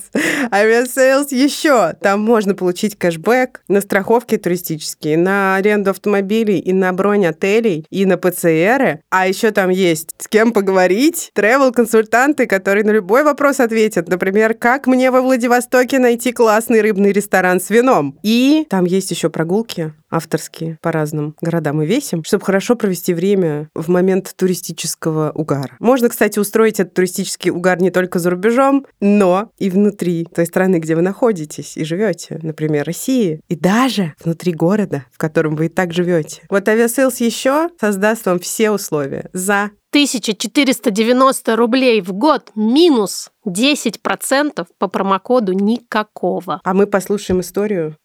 [0.53, 1.95] Авиасейлс еще.
[2.01, 8.05] Там можно получить кэшбэк на страховки туристические, на аренду автомобилей и на бронь отелей, и
[8.05, 9.01] на ПЦРы.
[9.11, 14.09] А еще там есть с кем поговорить, travel-консультанты, которые на любой вопрос ответят.
[14.09, 15.50] Например, как мне во Владивостоке
[15.99, 18.19] найти классный рыбный ресторан с вином.
[18.23, 23.69] И там есть еще прогулки авторские по разным городам и весям, чтобы хорошо провести время
[23.75, 25.77] в момент туристического угара.
[25.79, 30.77] Можно, кстати, устроить этот туристический угар не только за рубежом, но и внутри той страны,
[30.77, 35.69] где вы находитесь и живете, например, России, и даже внутри города, в котором вы и
[35.69, 36.43] так живете.
[36.51, 44.89] Вот авиасейлс еще создаст вам все условия за 1490 рублей в год минус 10% по
[44.89, 46.61] промокоду никакого.
[46.63, 47.97] А мы послушаем историю.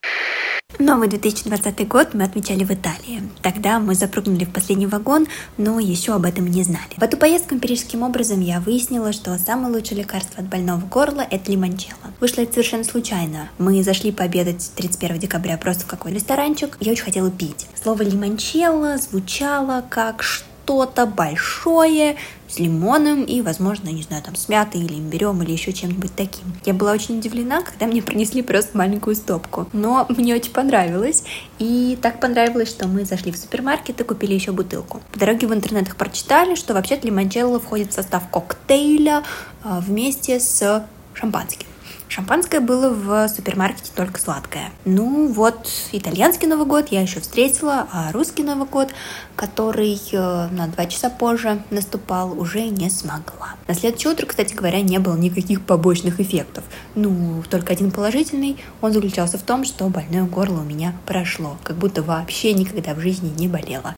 [0.80, 3.23] Новый 2020 год мы отмечали в Италии.
[3.41, 5.25] Тогда мы запрыгнули в последний вагон,
[5.58, 6.93] но еще об этом не знали.
[6.97, 11.51] В эту поездку эмпирическим образом я выяснила, что самое лучшее лекарство от больного горла– это
[11.51, 12.13] лимончелло.
[12.19, 13.49] Вышло это совершенно случайно.
[13.58, 16.78] Мы зашли пообедать 31 декабря просто в какой ресторанчик.
[16.82, 17.67] Я очень хотела пить.
[17.82, 22.15] Слово лимончелло звучало как что что-то большое
[22.47, 26.43] с лимоном и, возможно, не знаю, там с мятой или имбирем или еще чем-нибудь таким.
[26.65, 29.67] Я была очень удивлена, когда мне принесли просто маленькую стопку.
[29.73, 31.23] Но мне очень понравилось.
[31.60, 35.01] И так понравилось, что мы зашли в супермаркет и купили еще бутылку.
[35.12, 39.23] По дороге в интернетах прочитали, что вообще-то лимончелло входит в состав коктейля
[39.63, 41.67] а, вместе с шампанским.
[42.15, 44.71] Шампанское было в супермаркете только сладкое.
[44.86, 48.93] Ну вот, итальянский Новый год я еще встретила, а русский Новый год,
[49.36, 53.56] который э, на два часа позже наступал, уже не смогла.
[53.67, 56.63] На следующее утро, кстати говоря, не было никаких побочных эффектов.
[56.95, 61.75] Ну, только один положительный, он заключался в том, что больное горло у меня прошло, как
[61.75, 63.93] будто вообще никогда в жизни не болело.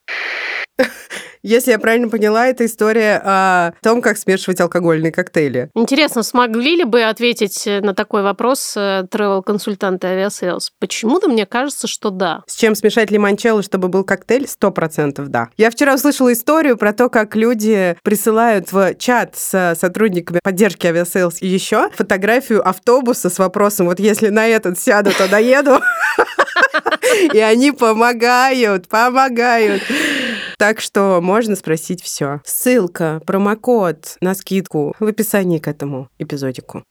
[1.43, 5.69] Если я правильно поняла, это история о том, как смешивать алкогольные коктейли.
[5.75, 10.71] Интересно, смогли ли бы ответить на такой вопрос travel-консультанты авиасейлс?
[10.79, 12.43] Почему-то мне кажется, что да.
[12.47, 14.47] С чем смешать лимончелло, чтобы был коктейль?
[14.47, 15.49] Сто процентов да.
[15.57, 21.41] Я вчера услышала историю про то, как люди присылают в чат с сотрудниками поддержки авиасейлс
[21.41, 25.79] еще фотографию автобуса с вопросом, вот если на этот сяду, то доеду.
[27.33, 29.83] И они помогают, помогают.
[30.57, 32.41] Так что можно спросить все.
[32.43, 36.83] Ссылка, промокод на скидку в описании к этому эпизодику.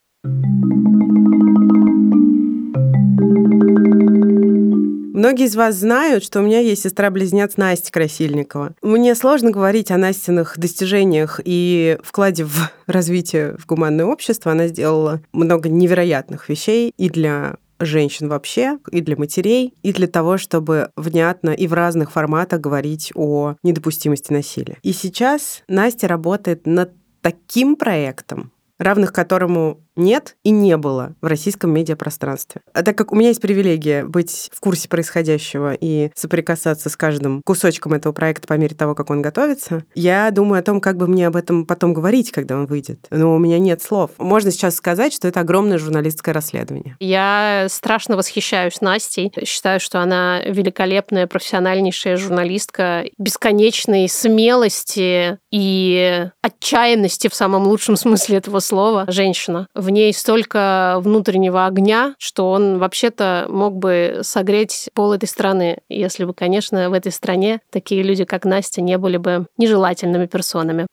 [5.17, 8.77] Многие из вас знают, что у меня есть сестра-близнец Настя Красильникова.
[8.83, 14.53] Мне сложно говорить о Настиных достижениях и вкладе в развитие в гуманное общество.
[14.53, 20.39] Она сделала много невероятных вещей и для женщин вообще, и для матерей, и для того,
[20.39, 24.79] чтобы внятно и в разных форматах говорить о недопустимости насилия.
[24.83, 31.73] И сейчас Настя работает над таким проектом, равных которому нет и не было в российском
[31.73, 32.61] медиапространстве.
[32.73, 37.43] А так как у меня есть привилегия быть в курсе происходящего и соприкасаться с каждым
[37.45, 41.07] кусочком этого проекта по мере того, как он готовится, я думаю о том, как бы
[41.07, 43.07] мне об этом потом говорить, когда он выйдет.
[43.11, 44.11] Но у меня нет слов.
[44.19, 46.97] Можно сейчас сказать, что это огромное журналистское расследование.
[47.01, 49.33] Я страшно восхищаюсь Настей.
[49.45, 58.61] Считаю, что она великолепная, профессиональнейшая журналистка, бесконечной смелости и отчаянности в самом лучшем смысле этого
[58.61, 65.29] слова женщина в ней столько внутреннего огня, что он вообще-то мог бы согреть пол этой
[65.29, 70.27] страны, если бы, конечно, в этой стране такие люди, как Настя, не были бы нежелательными
[70.27, 70.87] персонами.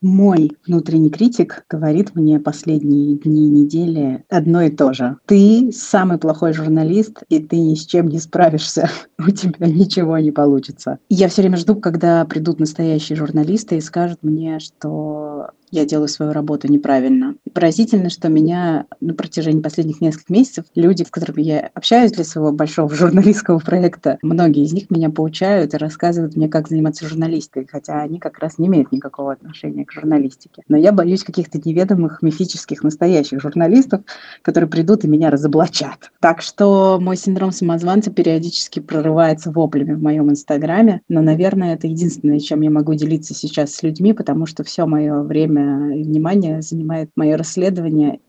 [0.00, 5.16] Мой внутренний критик говорит мне последние дни недели одно и то же.
[5.26, 8.88] Ты самый плохой журналист, и ты ни с чем не справишься.
[9.18, 11.00] У тебя ничего не получится.
[11.08, 16.32] Я все время жду, когда придут настоящие журналисты и скажут мне, что я делаю свою
[16.32, 17.34] работу неправильно.
[17.52, 22.52] Поразительно, что меня на протяжении последних нескольких месяцев люди, с которыми я общаюсь для своего
[22.52, 28.00] большого журналистского проекта, многие из них меня поучают и рассказывают мне, как заниматься журналистикой, хотя
[28.00, 30.62] они как раз не имеют никакого отношения к журналистике.
[30.68, 34.02] Но я боюсь каких-то неведомых, мифических, настоящих журналистов,
[34.42, 36.10] которые придут и меня разоблачат.
[36.20, 42.38] Так что мой синдром самозванца периодически прорывается воплями в моем инстаграме, но, наверное, это единственное,
[42.38, 46.62] чем я могу делиться сейчас с людьми, потому что все мое время время и внимание
[46.62, 48.20] занимает мое расследование.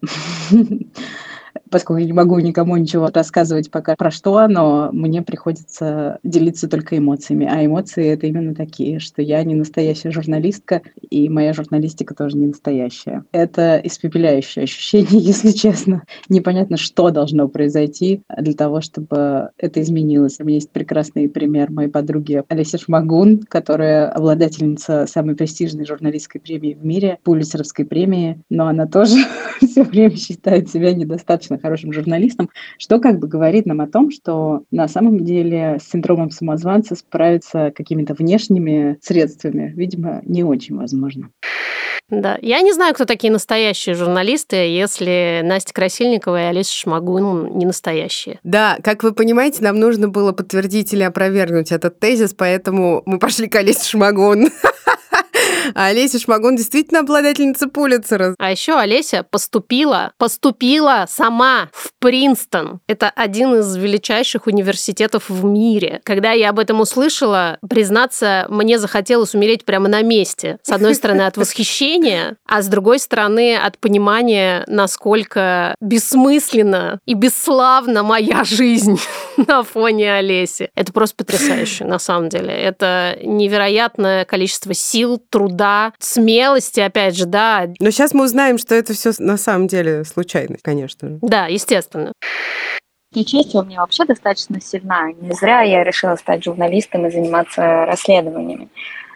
[1.70, 6.98] поскольку я не могу никому ничего рассказывать пока про что, но мне приходится делиться только
[6.98, 7.48] эмоциями.
[7.50, 12.48] А эмоции— это именно такие, что я не настоящая журналистка, и моя журналистика тоже не
[12.48, 13.24] настоящая.
[13.32, 16.04] Это испепеляющее ощущение, если честно.
[16.30, 20.40] Непонятно, что должно произойти для того, чтобы это изменилось.
[20.40, 26.74] У меня есть прекрасный пример моей подруги Олеся Шмагун, которая обладательница самой престижной журналистской премии
[26.74, 29.18] в мире, Пулицеровской премии, но она тоже
[29.62, 34.64] все время считает себя недостаточно хорошим журналистом, что как бы говорит нам о том, что
[34.72, 41.30] на самом деле с синдромом самозванца справиться какими-то внешними средствами, видимо, не очень возможно.
[42.10, 47.66] Да, я не знаю, кто такие настоящие журналисты, если Настя Красильникова и Олеся Шмагун не
[47.66, 48.40] настоящие.
[48.44, 53.48] Да, как вы понимаете, нам нужно было подтвердить или опровергнуть этот тезис, поэтому мы пошли
[53.48, 54.48] к Олесе Шмагун.
[55.76, 58.36] А Олеся Шмагун действительно обладательница Пулицера.
[58.38, 62.80] А еще Олеся поступила, поступила сама в Принстон.
[62.88, 66.02] Это один из величайших университетов в мире.
[66.04, 70.58] Когда я об этом услышала, признаться, мне захотелось умереть прямо на месте.
[70.64, 78.04] С одной стороны, от восхищения, а с другой стороны, от понимания, насколько бессмысленно и бесславна
[78.04, 79.00] моя жизнь
[79.38, 80.70] на фоне Олеси.
[80.76, 82.54] Это просто потрясающе, на самом деле.
[82.54, 85.59] Это невероятное количество сил, труда,
[86.00, 87.68] смелости, опять же, да.
[87.80, 91.20] Но сейчас мы узнаем, что это все на самом деле случайно, конечно.
[91.22, 92.14] Да, естественно.
[93.14, 95.12] Честь у меня вообще достаточно сильна.
[95.12, 98.70] Не зря я решила стать журналистом и заниматься расследованиями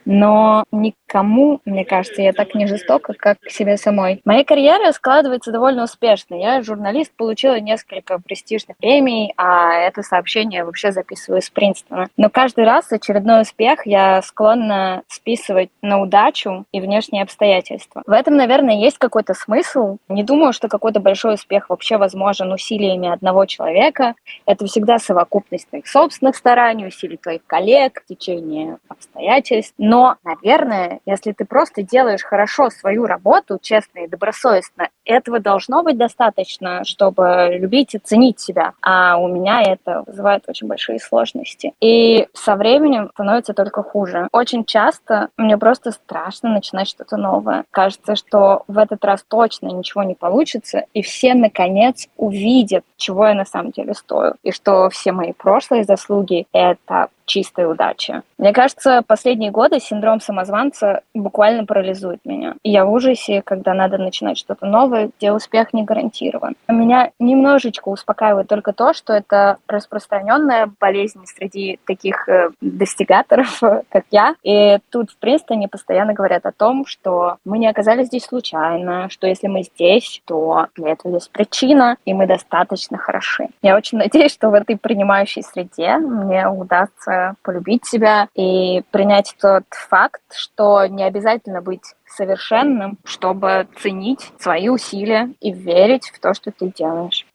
[0.05, 4.21] но никому, мне кажется, я так не жестока, как к себе самой.
[4.25, 6.35] Моя карьера складывается довольно успешно.
[6.35, 12.07] Я журналист, получила несколько престижных премий, а это сообщение вообще записываю с Принстона.
[12.17, 18.03] Но каждый раз очередной успех я склонна списывать на удачу и внешние обстоятельства.
[18.05, 19.97] В этом, наверное, есть какой-то смысл.
[20.09, 24.15] Не думаю, что какой-то большой успех вообще возможен усилиями одного человека.
[24.45, 29.73] Это всегда совокупность твоих собственных стараний, усилий твоих коллег, течение обстоятельств.
[29.77, 29.92] Но,
[30.23, 36.84] наверное, если ты просто делаешь хорошо свою работу, честно и добросовестно, этого должно быть достаточно,
[36.84, 38.73] чтобы любить и ценить себя.
[38.82, 41.73] А у меня это вызывает очень большие сложности.
[41.82, 44.27] И со временем становится только хуже.
[44.32, 47.65] Очень часто мне просто страшно начинать что-то новое.
[47.71, 53.34] Кажется, что в этот раз точно ничего не получится, и все, наконец, увидят, чего я
[53.34, 58.21] на самом деле стою, и что все мои прошлые заслуги— это чистой удачи.
[58.38, 62.55] Мне кажется, последние годы синдром самозванца буквально парализует меня.
[62.63, 66.55] И я в ужасе, когда надо начинать что-то новое, где успех не гарантирован.
[66.67, 74.36] Меня немножечко успокаивает только то, что это распространенная болезнь среди таких э, достигаторов, как я.
[74.43, 79.27] И тут в Принстоне постоянно говорят о том, что мы не оказались здесь случайно, что
[79.27, 83.47] если мы здесь, то для этого есть причина, и мы достаточно хороши.
[83.62, 89.63] Я очень надеюсь, что в этой принимающей среде мне удастся полюбить себя и принять тот
[89.69, 96.51] факт, что не обязательно быть совершенным, чтобы ценить свои усилия и верить в то, что
[96.51, 97.25] ты делаешь.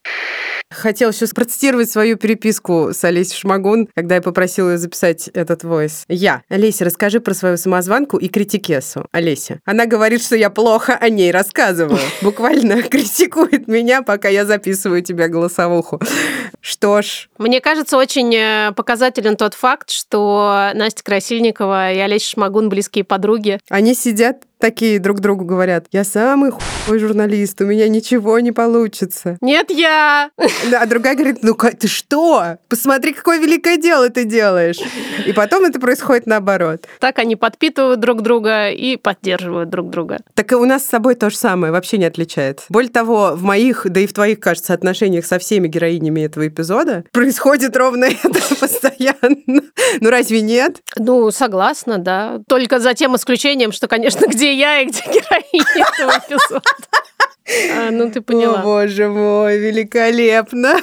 [0.70, 6.04] Хотел сейчас процитировать свою переписку с Олесей Шмагун, когда я попросила ее записать этот войс.
[6.08, 6.42] Я.
[6.48, 9.06] Олеся, расскажи про свою самозванку и критикесу.
[9.10, 9.60] Олеся.
[9.64, 11.98] Она говорит, что я плохо о ней рассказываю.
[12.22, 16.00] Буквально критикует меня, пока я записываю тебя голосовуху.
[16.60, 17.28] Что ж.
[17.38, 23.58] Мне кажется, очень э, показателен тот факт, что Настя Красильникова и Олеся Шмагун близкие подруги.
[23.70, 29.36] Они сидят такие друг другу говорят, я самый хуй журналист, у меня ничего не получится.
[29.40, 30.30] Нет, я!
[30.70, 32.58] Да, а другая говорит, ну ты что?
[32.68, 34.78] Посмотри, какое великое дело ты делаешь.
[35.26, 36.86] И потом это происходит наоборот.
[37.00, 40.18] Так они подпитывают друг друга и поддерживают друг друга.
[40.34, 42.66] Так и у нас с собой то же самое, вообще не отличается.
[42.68, 47.04] Более того, в моих, да и в твоих, кажется, отношениях со всеми героинями этого эпизода
[47.12, 49.62] происходит ровно это постоянно.
[50.00, 50.80] Ну разве нет?
[50.96, 52.40] Ну, согласна, да.
[52.48, 56.62] Только за тем исключением, что, конечно, где где я и где героиня этого эпизода.
[57.76, 58.60] А, ну, ты поняла.
[58.60, 60.76] О, боже мой, великолепно.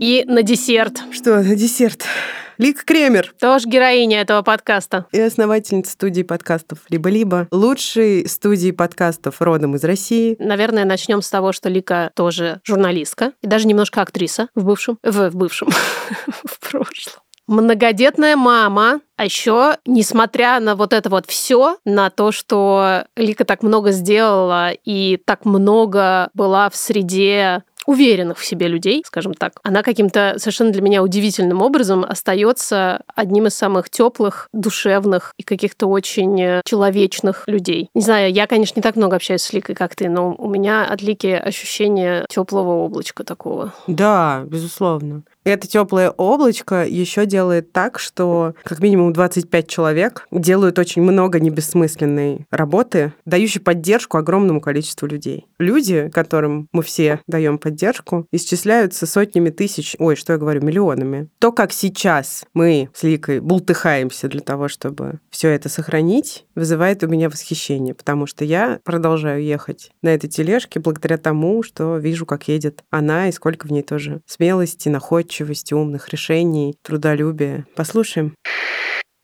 [0.00, 1.02] И на десерт.
[1.12, 2.04] Что на десерт?
[2.58, 3.32] Лик Кремер.
[3.40, 5.06] Тоже героиня этого подкаста.
[5.12, 7.46] И основательница студии подкастов «Либо-либо».
[7.52, 10.36] Лучшей студии подкастов родом из России.
[10.40, 15.30] Наверное, начнем с того, что Лика тоже журналистка и даже немножко актриса в бывшем, в,
[15.30, 15.68] в бывшем,
[16.26, 23.04] в прошлом многодетная мама, а еще, несмотря на вот это вот все, на то, что
[23.16, 29.32] Лика так много сделала и так много была в среде уверенных в себе людей, скажем
[29.32, 35.42] так, она каким-то совершенно для меня удивительным образом остается одним из самых теплых, душевных и
[35.42, 37.88] каких-то очень э, человечных людей.
[37.94, 40.84] Не знаю, я, конечно, не так много общаюсь с Ликой, как ты, но у меня
[40.84, 43.72] от Лики ощущение теплого облачка такого.
[43.86, 45.22] Да, безусловно.
[45.44, 52.46] Это теплое облачко еще делает так, что как минимум 25 человек делают очень много небессмысленной
[52.50, 55.46] работы, дающей поддержку огромному количеству людей.
[55.58, 61.28] Люди, которым мы все даем поддержку, исчисляются сотнями тысяч, ой, что я говорю, миллионами.
[61.38, 67.08] То, как сейчас мы с Ликой бултыхаемся для того, чтобы все это сохранить, вызывает у
[67.08, 72.48] меня восхищение, потому что я продолжаю ехать на этой тележке благодаря тому, что вижу, как
[72.48, 77.66] едет она и сколько в ней тоже смелости, находчивости, находчивости, умных решений, трудолюбия.
[77.76, 78.34] Послушаем.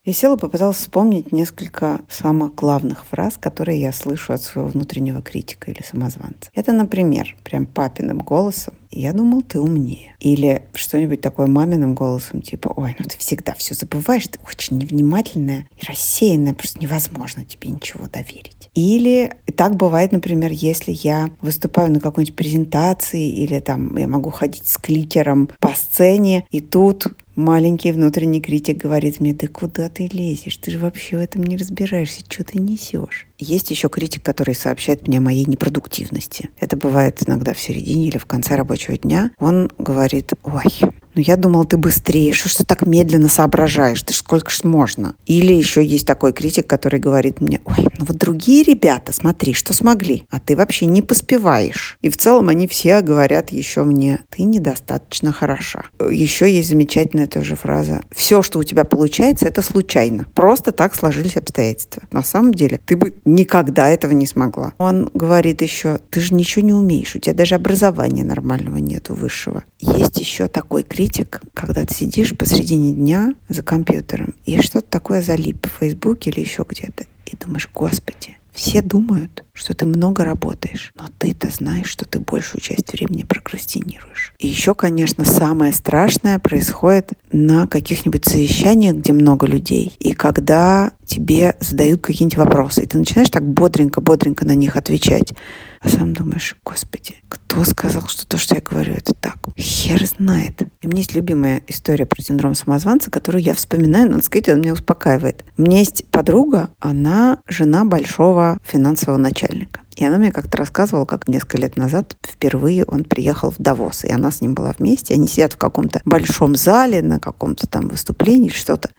[0.04, 5.70] Я села, попыталась вспомнить несколько самых главных фраз, которые я слышу от своего внутреннего критика
[5.70, 6.50] или самозванца.
[6.54, 10.14] Это, например, прям папиным голосом «Я думал, ты умнее».
[10.20, 15.66] Или что-нибудь такое маминым голосом, типа «Ой, ну ты всегда все забываешь, ты очень невнимательная
[15.76, 18.70] и рассеянная, просто невозможно тебе ничего доверить».
[18.74, 24.66] Или так бывает, например, если я выступаю на какой-нибудь презентации или там я могу ходить
[24.66, 30.56] с кликером по сцене, и тут Маленький внутренний критик говорит мне, да куда ты лезешь?
[30.56, 33.26] Ты же вообще в этом не разбираешься, что ты несешь?
[33.38, 36.50] Есть еще критик, который сообщает мне о моей непродуктивности.
[36.58, 39.32] Это бывает иногда в середине или в конце рабочего дня.
[39.38, 44.12] Он говорит, ой, ну я думал, ты быстрее, что ж ты так медленно соображаешь, ты
[44.12, 45.14] ж сколько ж можно.
[45.26, 49.72] Или еще есть такой критик, который говорит мне, ой, ну вот другие ребята, смотри, что
[49.72, 51.98] смогли, а ты вообще не поспеваешь.
[52.02, 55.84] И в целом они все говорят еще мне, ты недостаточно хороша.
[56.10, 60.26] Еще есть замечательная тоже фраза, все, что у тебя получается, это случайно.
[60.34, 62.02] Просто так сложились обстоятельства.
[62.10, 64.72] На самом деле, ты бы никогда этого не смогла.
[64.78, 69.64] Он говорит еще, ты же ничего не умеешь, у тебя даже образования нормального нету высшего.
[69.78, 75.20] Есть еще такой критик, критик, когда ты сидишь посредине дня за компьютером и что-то такое
[75.20, 80.92] залип в Фейсбуке или еще где-то, и думаешь, господи, Все думают, что ты много работаешь,
[80.94, 84.32] но ты-то знаешь, что ты большую часть времени прокрастинируешь.
[84.38, 91.56] И еще, конечно, самое страшное происходит на каких-нибудь совещаниях, где много людей, и когда тебе
[91.58, 95.34] задают какие-нибудь вопросы, и ты начинаешь так бодренько-бодренько на них отвечать,
[95.80, 99.38] а сам думаешь, господи, кто сказал, что то, что я говорю, это так?
[99.58, 100.62] Хер знает.
[100.84, 104.58] И у меня есть любимая история про синдром самозванца, которую я вспоминаю, надо сказать, она
[104.58, 105.42] меня успокаивает.
[105.56, 109.80] У меня есть подруга, она жена большого финансового начальника.
[109.96, 114.12] И она мне как-то рассказывала, как несколько лет назад впервые он приехал в Давос, и
[114.12, 115.14] она с ним была вместе.
[115.14, 118.90] Они сидят в каком-то большом зале на каком-то там выступлении что-то.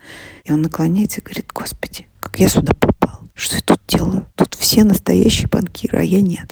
[0.42, 3.20] И он наклоняется и говорит, господи, как я сюда попал?
[3.34, 4.26] Что я тут делаю?
[4.34, 6.50] Тут все настоящие банкиры, а я нет.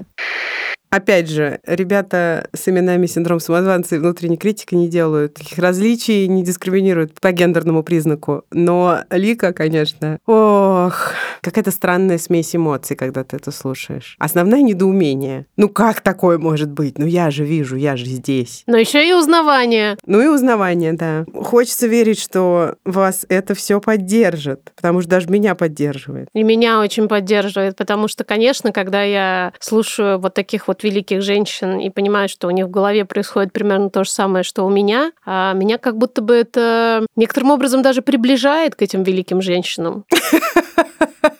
[0.94, 6.44] Опять же, ребята с именами синдром самозванца и внутренней критики не делают таких различий, не
[6.44, 8.44] дискриминируют по гендерному признаку.
[8.52, 14.14] Но Лика, конечно, ох, какая-то странная смесь эмоций, когда ты это слушаешь.
[14.20, 15.46] Основное недоумение.
[15.56, 16.96] Ну как такое может быть?
[16.96, 18.62] Ну я же вижу, я же здесь.
[18.68, 19.98] Но еще и узнавание.
[20.06, 21.26] Ну и узнавание, да.
[21.34, 26.28] Хочется верить, что вас это все поддержит, потому что даже меня поддерживает.
[26.34, 31.80] И меня очень поддерживает, потому что, конечно, когда я слушаю вот таких вот великих женщин
[31.80, 35.12] и понимаю, что у них в голове происходит примерно то же самое, что у меня,
[35.26, 40.04] а меня как будто бы это некоторым образом даже приближает к этим великим женщинам.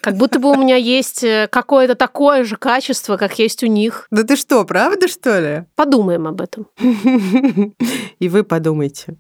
[0.01, 4.07] Как будто бы у меня есть э, какое-то такое же качество, как есть у них.
[4.11, 5.65] Да ты что, правда, что ли?
[5.77, 6.67] Подумаем об этом.
[8.19, 9.15] И вы подумайте.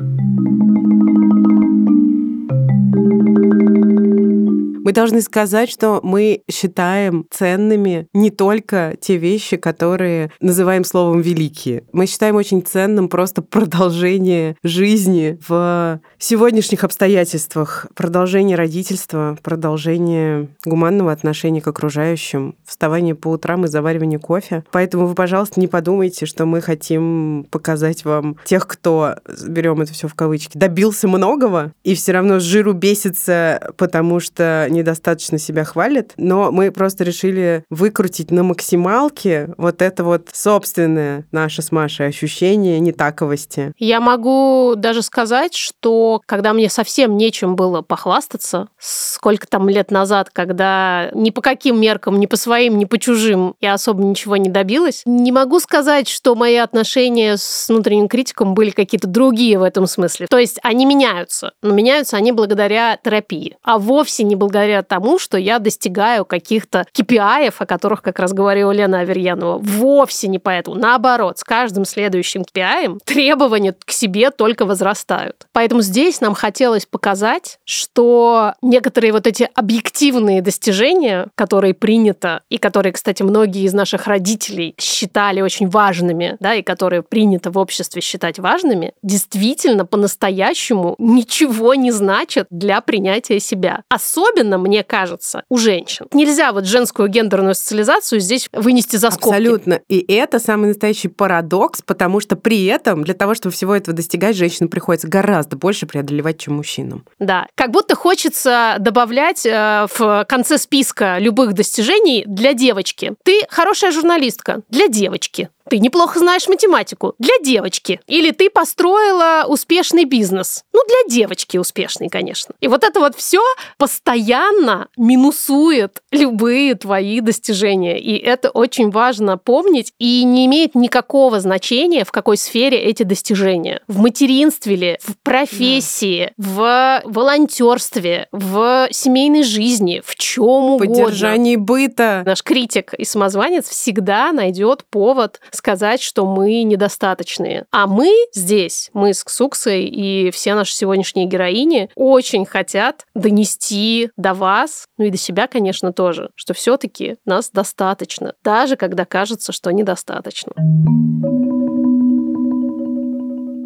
[4.84, 11.84] Мы должны сказать, что мы считаем ценными не только те вещи, которые называем словом великие.
[11.92, 21.62] Мы считаем очень ценным просто продолжение жизни в сегодняшних обстоятельствах, продолжение родительства, продолжение гуманного отношения
[21.62, 24.64] к окружающим, вставание по утрам и заваривание кофе.
[24.70, 29.14] Поэтому вы, пожалуйста, не подумайте, что мы хотим показать вам тех, кто,
[29.48, 34.68] берем это все в кавычки, добился многого и все равно с жиру бесится, потому что
[34.74, 41.62] недостаточно себя хвалит, но мы просто решили выкрутить на максималке вот это вот собственное наше
[41.62, 43.72] с Машей ощущение нетаковости.
[43.78, 50.30] Я могу даже сказать, что когда мне совсем нечем было похвастаться, сколько там лет назад,
[50.32, 54.48] когда ни по каким меркам, ни по своим, ни по чужим я особо ничего не
[54.48, 59.86] добилась, не могу сказать, что мои отношения с внутренним критиком были какие-то другие в этом
[59.86, 60.26] смысле.
[60.28, 65.18] То есть они меняются, но меняются они благодаря терапии, а вовсе не благодаря благодаря тому,
[65.18, 69.58] что я достигаю каких-то KPI, о которых как раз говорила Лена Аверьянова.
[69.58, 70.76] Вовсе не поэтому.
[70.76, 75.46] Наоборот, с каждым следующим KPI требования к себе только возрастают.
[75.52, 82.92] Поэтому здесь нам хотелось показать, что некоторые вот эти объективные достижения, которые принято, и которые,
[82.92, 88.38] кстати, многие из наших родителей считали очень важными, да, и которые принято в обществе считать
[88.38, 93.82] важными, действительно по-настоящему ничего не значат для принятия себя.
[93.90, 96.06] Особенно мне кажется, у женщин.
[96.12, 99.36] Нельзя вот женскую гендерную социализацию здесь вынести за скобки.
[99.36, 99.80] Абсолютно.
[99.88, 104.36] И это самый настоящий парадокс, потому что при этом для того, чтобы всего этого достигать,
[104.36, 107.04] женщинам приходится гораздо больше преодолевать, чем мужчинам.
[107.18, 107.46] Да.
[107.54, 113.14] Как будто хочется добавлять э, в конце списка любых достижений для девочки.
[113.24, 115.48] Ты хорошая журналистка для девочки.
[115.68, 117.14] Ты неплохо знаешь математику.
[117.18, 118.00] Для девочки.
[118.06, 120.64] Или ты построила успешный бизнес.
[120.72, 122.54] Ну, для девочки успешный, конечно.
[122.60, 123.42] И вот это вот все
[123.78, 127.98] постоянно минусует любые твои достижения.
[127.98, 129.92] И это очень важно помнить.
[129.98, 133.80] И не имеет никакого значения, в какой сфере эти достижения.
[133.88, 137.02] В материнстве ли, в профессии, да.
[137.02, 141.04] в волонтерстве, в семейной жизни, в чем угодно.
[141.04, 142.22] Поддержании быта.
[142.26, 147.66] Наш критик и самозванец всегда найдет повод сказать, что мы недостаточные.
[147.70, 154.34] А мы здесь, мы с Ксуксой и все наши сегодняшние героини очень хотят донести до
[154.34, 159.70] вас, ну и до себя, конечно, тоже, что все-таки нас достаточно, даже когда кажется, что
[159.70, 160.52] недостаточно.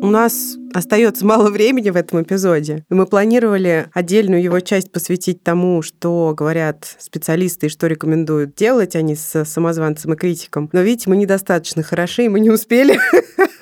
[0.01, 2.85] У нас остается мало времени в этом эпизоде.
[2.89, 9.17] Мы планировали отдельную его часть посвятить тому, что говорят специалисты и что рекомендуют делать они
[9.17, 10.71] с самозванцем и критиком.
[10.73, 13.01] Но видите, мы недостаточно хороши, и мы не успели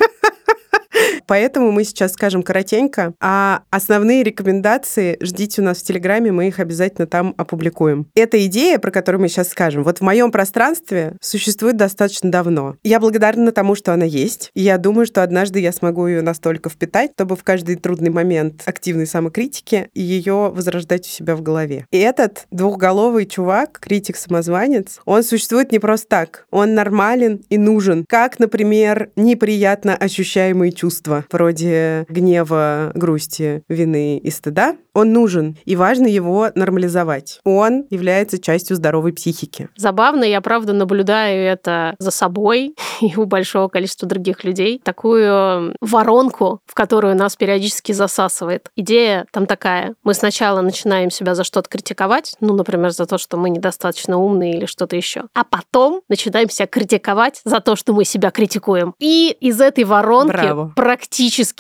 [1.27, 6.61] Поэтому мы сейчас скажем коротенько, а основные рекомендации ждите у нас в Телеграме, мы их
[6.61, 8.07] обязательно там опубликуем.
[8.15, 12.77] Эта идея, про которую мы сейчас скажем, вот в моем пространстве существует достаточно давно.
[12.83, 14.51] Я благодарна тому, что она есть.
[14.55, 18.63] И я думаю, что однажды я смогу ее настолько впитать, чтобы в каждый трудный момент
[18.67, 21.87] активной самокритики ее возрождать у себя в голове.
[21.91, 26.47] И этот двухголовый чувак, критик-самозванец, он существует не просто так.
[26.51, 28.05] Он нормален и нужен.
[28.09, 34.77] Как, например, неприятно ощущаемые чувства, вроде гнева, грусти, вины и стыда.
[34.95, 37.41] Он нужен, и важно его нормализовать.
[37.45, 39.69] Он является частью здоровой психики.
[39.77, 44.81] Забавно, я правда наблюдаю это за собой и у большого количества других людей.
[44.83, 48.71] Такую воронку, в которую нас периодически засасывает.
[48.77, 49.95] Идея там такая.
[50.03, 54.57] Мы сначала начинаем себя за что-то критиковать, ну, например, за то, что мы недостаточно умные
[54.57, 55.25] или что-то еще.
[55.35, 58.95] А потом начинаем себя критиковать за то, что мы себя критикуем.
[58.99, 60.73] И из этой воронки Браво.
[60.75, 61.06] практически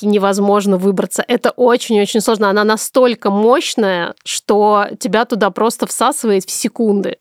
[0.06, 1.24] невозможно выбраться.
[1.26, 2.50] Это очень-очень сложно.
[2.50, 7.18] Она настолько мощная, что тебя туда просто всасывает в секунды.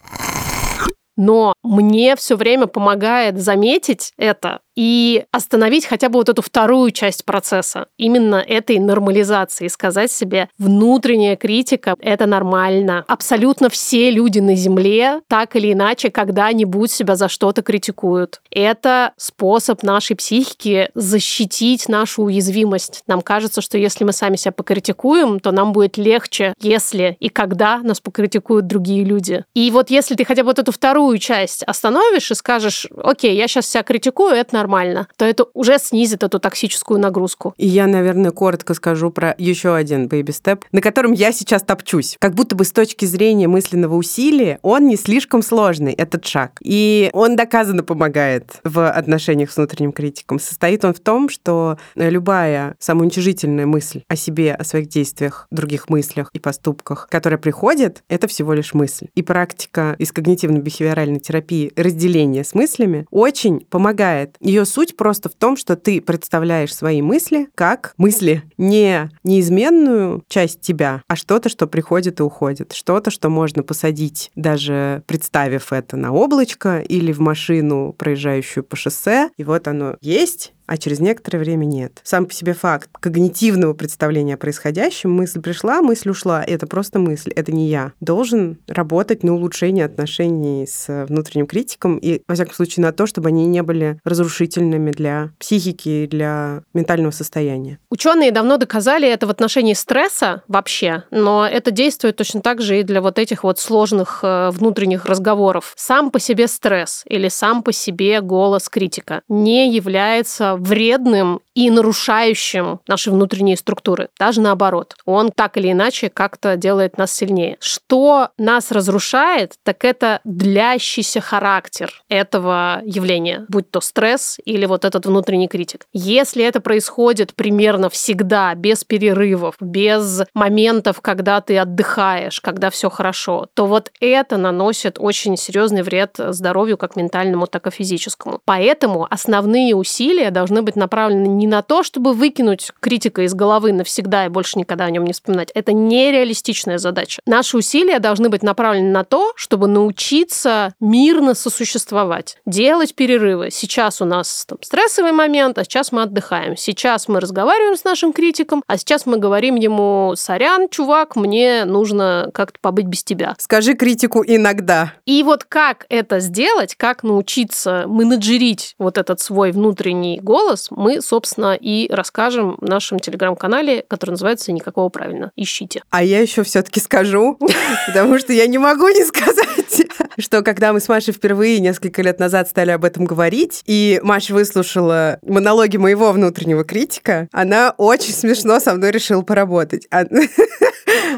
[1.18, 7.26] Но мне все время помогает заметить это и остановить хотя бы вот эту вторую часть
[7.26, 13.04] процесса, именно этой нормализации, сказать себе, внутренняя критика— это нормально.
[13.08, 18.42] Абсолютно все люди на Земле так или иначе когда-нибудь себя за что-то критикуют.
[18.52, 23.04] Это способ нашей психики защитить нашу уязвимость.
[23.08, 27.80] Нам кажется, что если мы сами себя покритикуем, то нам будет легче, если и когда
[27.80, 29.44] нас покритикуют другие люди.
[29.54, 33.48] И вот если ты хотя бы вот эту вторую часть остановишь и скажешь, окей, я
[33.48, 37.54] сейчас себя критикую, это нормально, нормально, то это уже снизит эту токсическую нагрузку.
[37.58, 42.18] И я, наверное, коротко скажу про еще один baby-степ, на котором я сейчас топчусь.
[42.20, 46.54] Как будто бы с точки зрения мысленного усилия он не слишком сложный, этот шаг.
[46.62, 50.40] И он доказанно помогает в отношениях с внутренним критиком.
[50.40, 56.30] Состоит он в том, что любая самоуничижительная мысль о себе, о своих действиях, других мыслях
[56.34, 59.08] и поступках, которая приходит, это всего лишь мысль.
[59.14, 64.36] И практика из когнитивно-бихевиоральной терапии разделения с мыслями очень помогает.
[64.56, 70.62] Ее суть просто в том, что ты представляешь свои мысли как мысли не неизменную часть
[70.62, 76.14] тебя, а что-то, что приходит и уходит, что-то, что можно посадить, даже представив это на
[76.14, 81.66] облачко или в машину, проезжающую по шоссе, и вот оно есть, а через некоторое время
[81.66, 82.02] нет.
[82.04, 87.32] Сам по себе факт когнитивного представления о происходящем, мысль пришла, мысль ушла, это просто мысль,
[87.36, 92.86] это не я, должен работать на улучшение отношений с внутренним критиком и, во всяком случае,
[92.86, 97.80] на то, чтобы они не были разрушительными для психики и для ментального состояния.
[97.90, 102.84] Ученые давно доказали это в отношении стресса вообще, но это действует точно так же и
[102.84, 105.74] для вот этих вот сложных э, внутренних разговоров.
[105.76, 112.82] Сам по себе стресс или сам по себе голос критика не является вредным и нарушающим
[112.88, 114.10] наши внутренние структуры.
[114.20, 114.96] Даже наоборот.
[115.06, 117.58] Он так или иначе как-то делает нас сильнее.
[117.60, 125.06] Что нас разрушает, так это длящийся характер этого явления, будь то стресс или вот этот
[125.06, 125.88] внутренний критик.
[125.94, 133.48] Если это происходит примерно всегда, без перерывов, без моментов, когда ты отдыхаешь, когда все хорошо,
[133.54, 138.42] то вот это наносит очень серьезный вред здоровью как ментальному, так и физическому.
[138.44, 144.26] Поэтому основные усилия должны быть направлены не на то, чтобы выкинуть критика из головы навсегда
[144.26, 145.52] и больше никогда о нем не вспоминать.
[145.54, 147.22] Это нереалистичная задача.
[147.26, 153.50] Наши усилия должны быть направлены на то, чтобы научиться мирно сосуществовать, делать перерывы.
[153.52, 156.58] Сейчас у нас там, стрессовый момент, а сейчас мы отдыхаем.
[156.58, 162.30] Сейчас мы разговариваем с нашим критиком, а сейчас мы говорим ему, сорян, чувак, мне нужно
[162.34, 163.36] как-то побыть без тебя.
[163.40, 164.94] Скажи критику иногда.
[165.06, 171.35] И вот как это сделать, как научиться менеджерить вот этот свой внутренний голос, мы, собственно,
[171.60, 175.32] и расскажем в нашем телеграм-канале, который называется «Никакого правильно».
[175.36, 175.82] Ищите.
[175.90, 177.38] А я еще все-таки скажу,
[177.88, 182.20] потому что я не могу не сказать, что когда мы с Машей впервые несколько лет
[182.20, 188.60] назад стали об этом говорить, и Маша выслушала монологи моего внутреннего критика, она очень смешно
[188.60, 189.88] со мной решила поработать.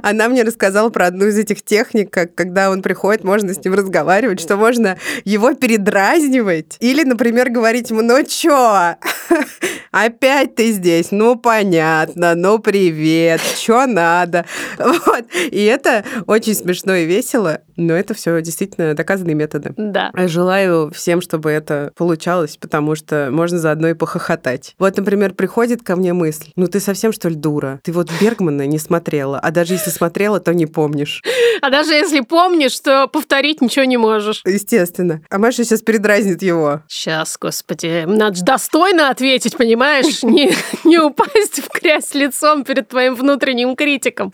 [0.02, 3.74] Она мне рассказала про одну из этих техник, как когда он приходит, можно с ним
[3.74, 6.78] разговаривать, что можно его передразнивать.
[6.80, 8.96] Или, например, говорить ему, ну чё,
[9.92, 11.12] опять ты здесь?
[11.12, 14.46] Ну, понятно, ну, привет, чё надо?
[14.78, 15.26] Вот.
[15.52, 19.74] И это очень смешно и весело, но это все действительно доказанные методы.
[19.78, 20.12] Да.
[20.16, 24.76] Желаю всем, чтобы это получалось, потому что можно заодно и похохотать.
[24.80, 27.80] Вот, например, приходит ко мне мысль, ну ты совсем, что ли, дура?
[27.84, 31.22] Ты вот Бергмана не смотрела, а даже если если смотрела, то не помнишь.
[31.60, 34.44] А даже если помнишь, то повторить ничего не можешь.
[34.46, 35.22] Естественно.
[35.28, 36.82] А Маша сейчас передразнит его.
[36.88, 40.22] Сейчас, господи, надо же достойно ответить, понимаешь?
[40.24, 44.32] Не, не упасть в грязь лицом перед твоим внутренним критиком.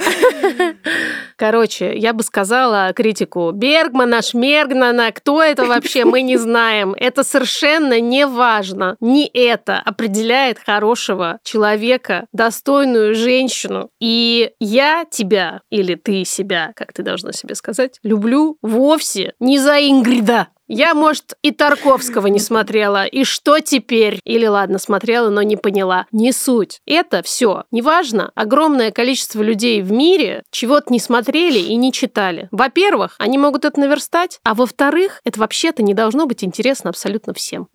[1.38, 6.94] Короче, я бы сказала критику Бергмана, Шмергнана, кто это вообще, мы не знаем.
[6.98, 8.98] Это совершенно не важно.
[9.00, 13.90] Не это определяет хорошего человека, достойную женщину.
[14.02, 19.80] И я тебя, или ты себя, как ты должна себе сказать, люблю вовсе не за
[19.80, 20.48] Ингрида.
[20.68, 24.20] Я, может, и Тарковского не смотрела, и что теперь?
[24.24, 26.06] Или ладно, смотрела, но не поняла.
[26.12, 26.80] Не суть.
[26.86, 27.66] Это все.
[27.72, 32.48] Неважно, огромное количество людей в мире чего-то не смотрели и не читали.
[32.52, 37.68] Во-первых, они могут это наверстать, а во-вторых, это вообще-то не должно быть интересно абсолютно всем.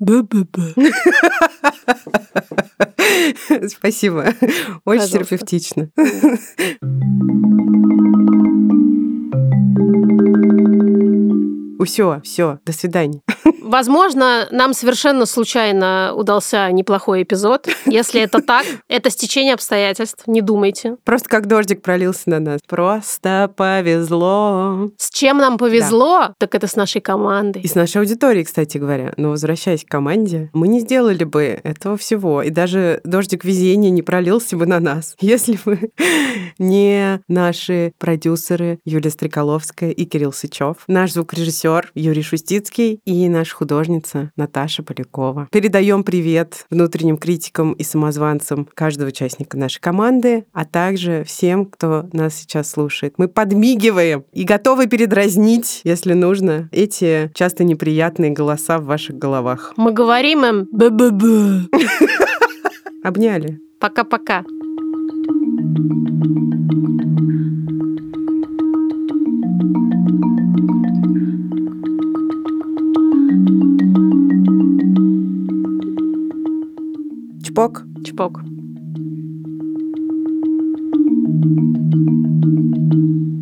[3.68, 4.34] Спасибо.
[4.84, 5.91] Очень терапевтично.
[11.85, 13.22] Все, все, до свидания.
[13.69, 17.69] Возможно, нам совершенно случайно удался неплохой эпизод.
[17.85, 20.97] Если это так, это стечение обстоятельств, не думайте.
[21.05, 22.61] Просто как дождик пролился на нас.
[22.66, 24.89] Просто повезло.
[24.97, 27.61] С чем нам повезло, так это с нашей командой.
[27.61, 29.12] И с нашей аудиторией, кстати говоря.
[29.19, 32.43] Но возвращаясь к команде, мы не сделали бы этого всего.
[32.43, 35.91] И даже дождик везения не пролился бы на нас, если бы
[36.59, 44.31] не наши продюсеры Юлия Стреколовская и Кирилл Сычев, наш звукорежиссер Юрий Шустицкий и наша художница
[44.37, 45.49] Наташа Полякова.
[45.51, 52.37] Передаем привет внутренним критикам и самозванцам каждого участника нашей команды, а также всем, кто нас
[52.37, 53.15] сейчас слушает.
[53.17, 59.73] Мы подмигиваем и готовы передразнить, если нужно, эти часто неприятные голоса в ваших головах.
[59.77, 61.69] Мы говорим им «б-б-б».
[63.03, 63.59] Обняли.
[63.81, 64.45] Пока-пока.
[77.59, 77.83] Чпок.
[78.05, 78.35] Чпок.
[81.41, 83.38] Thank you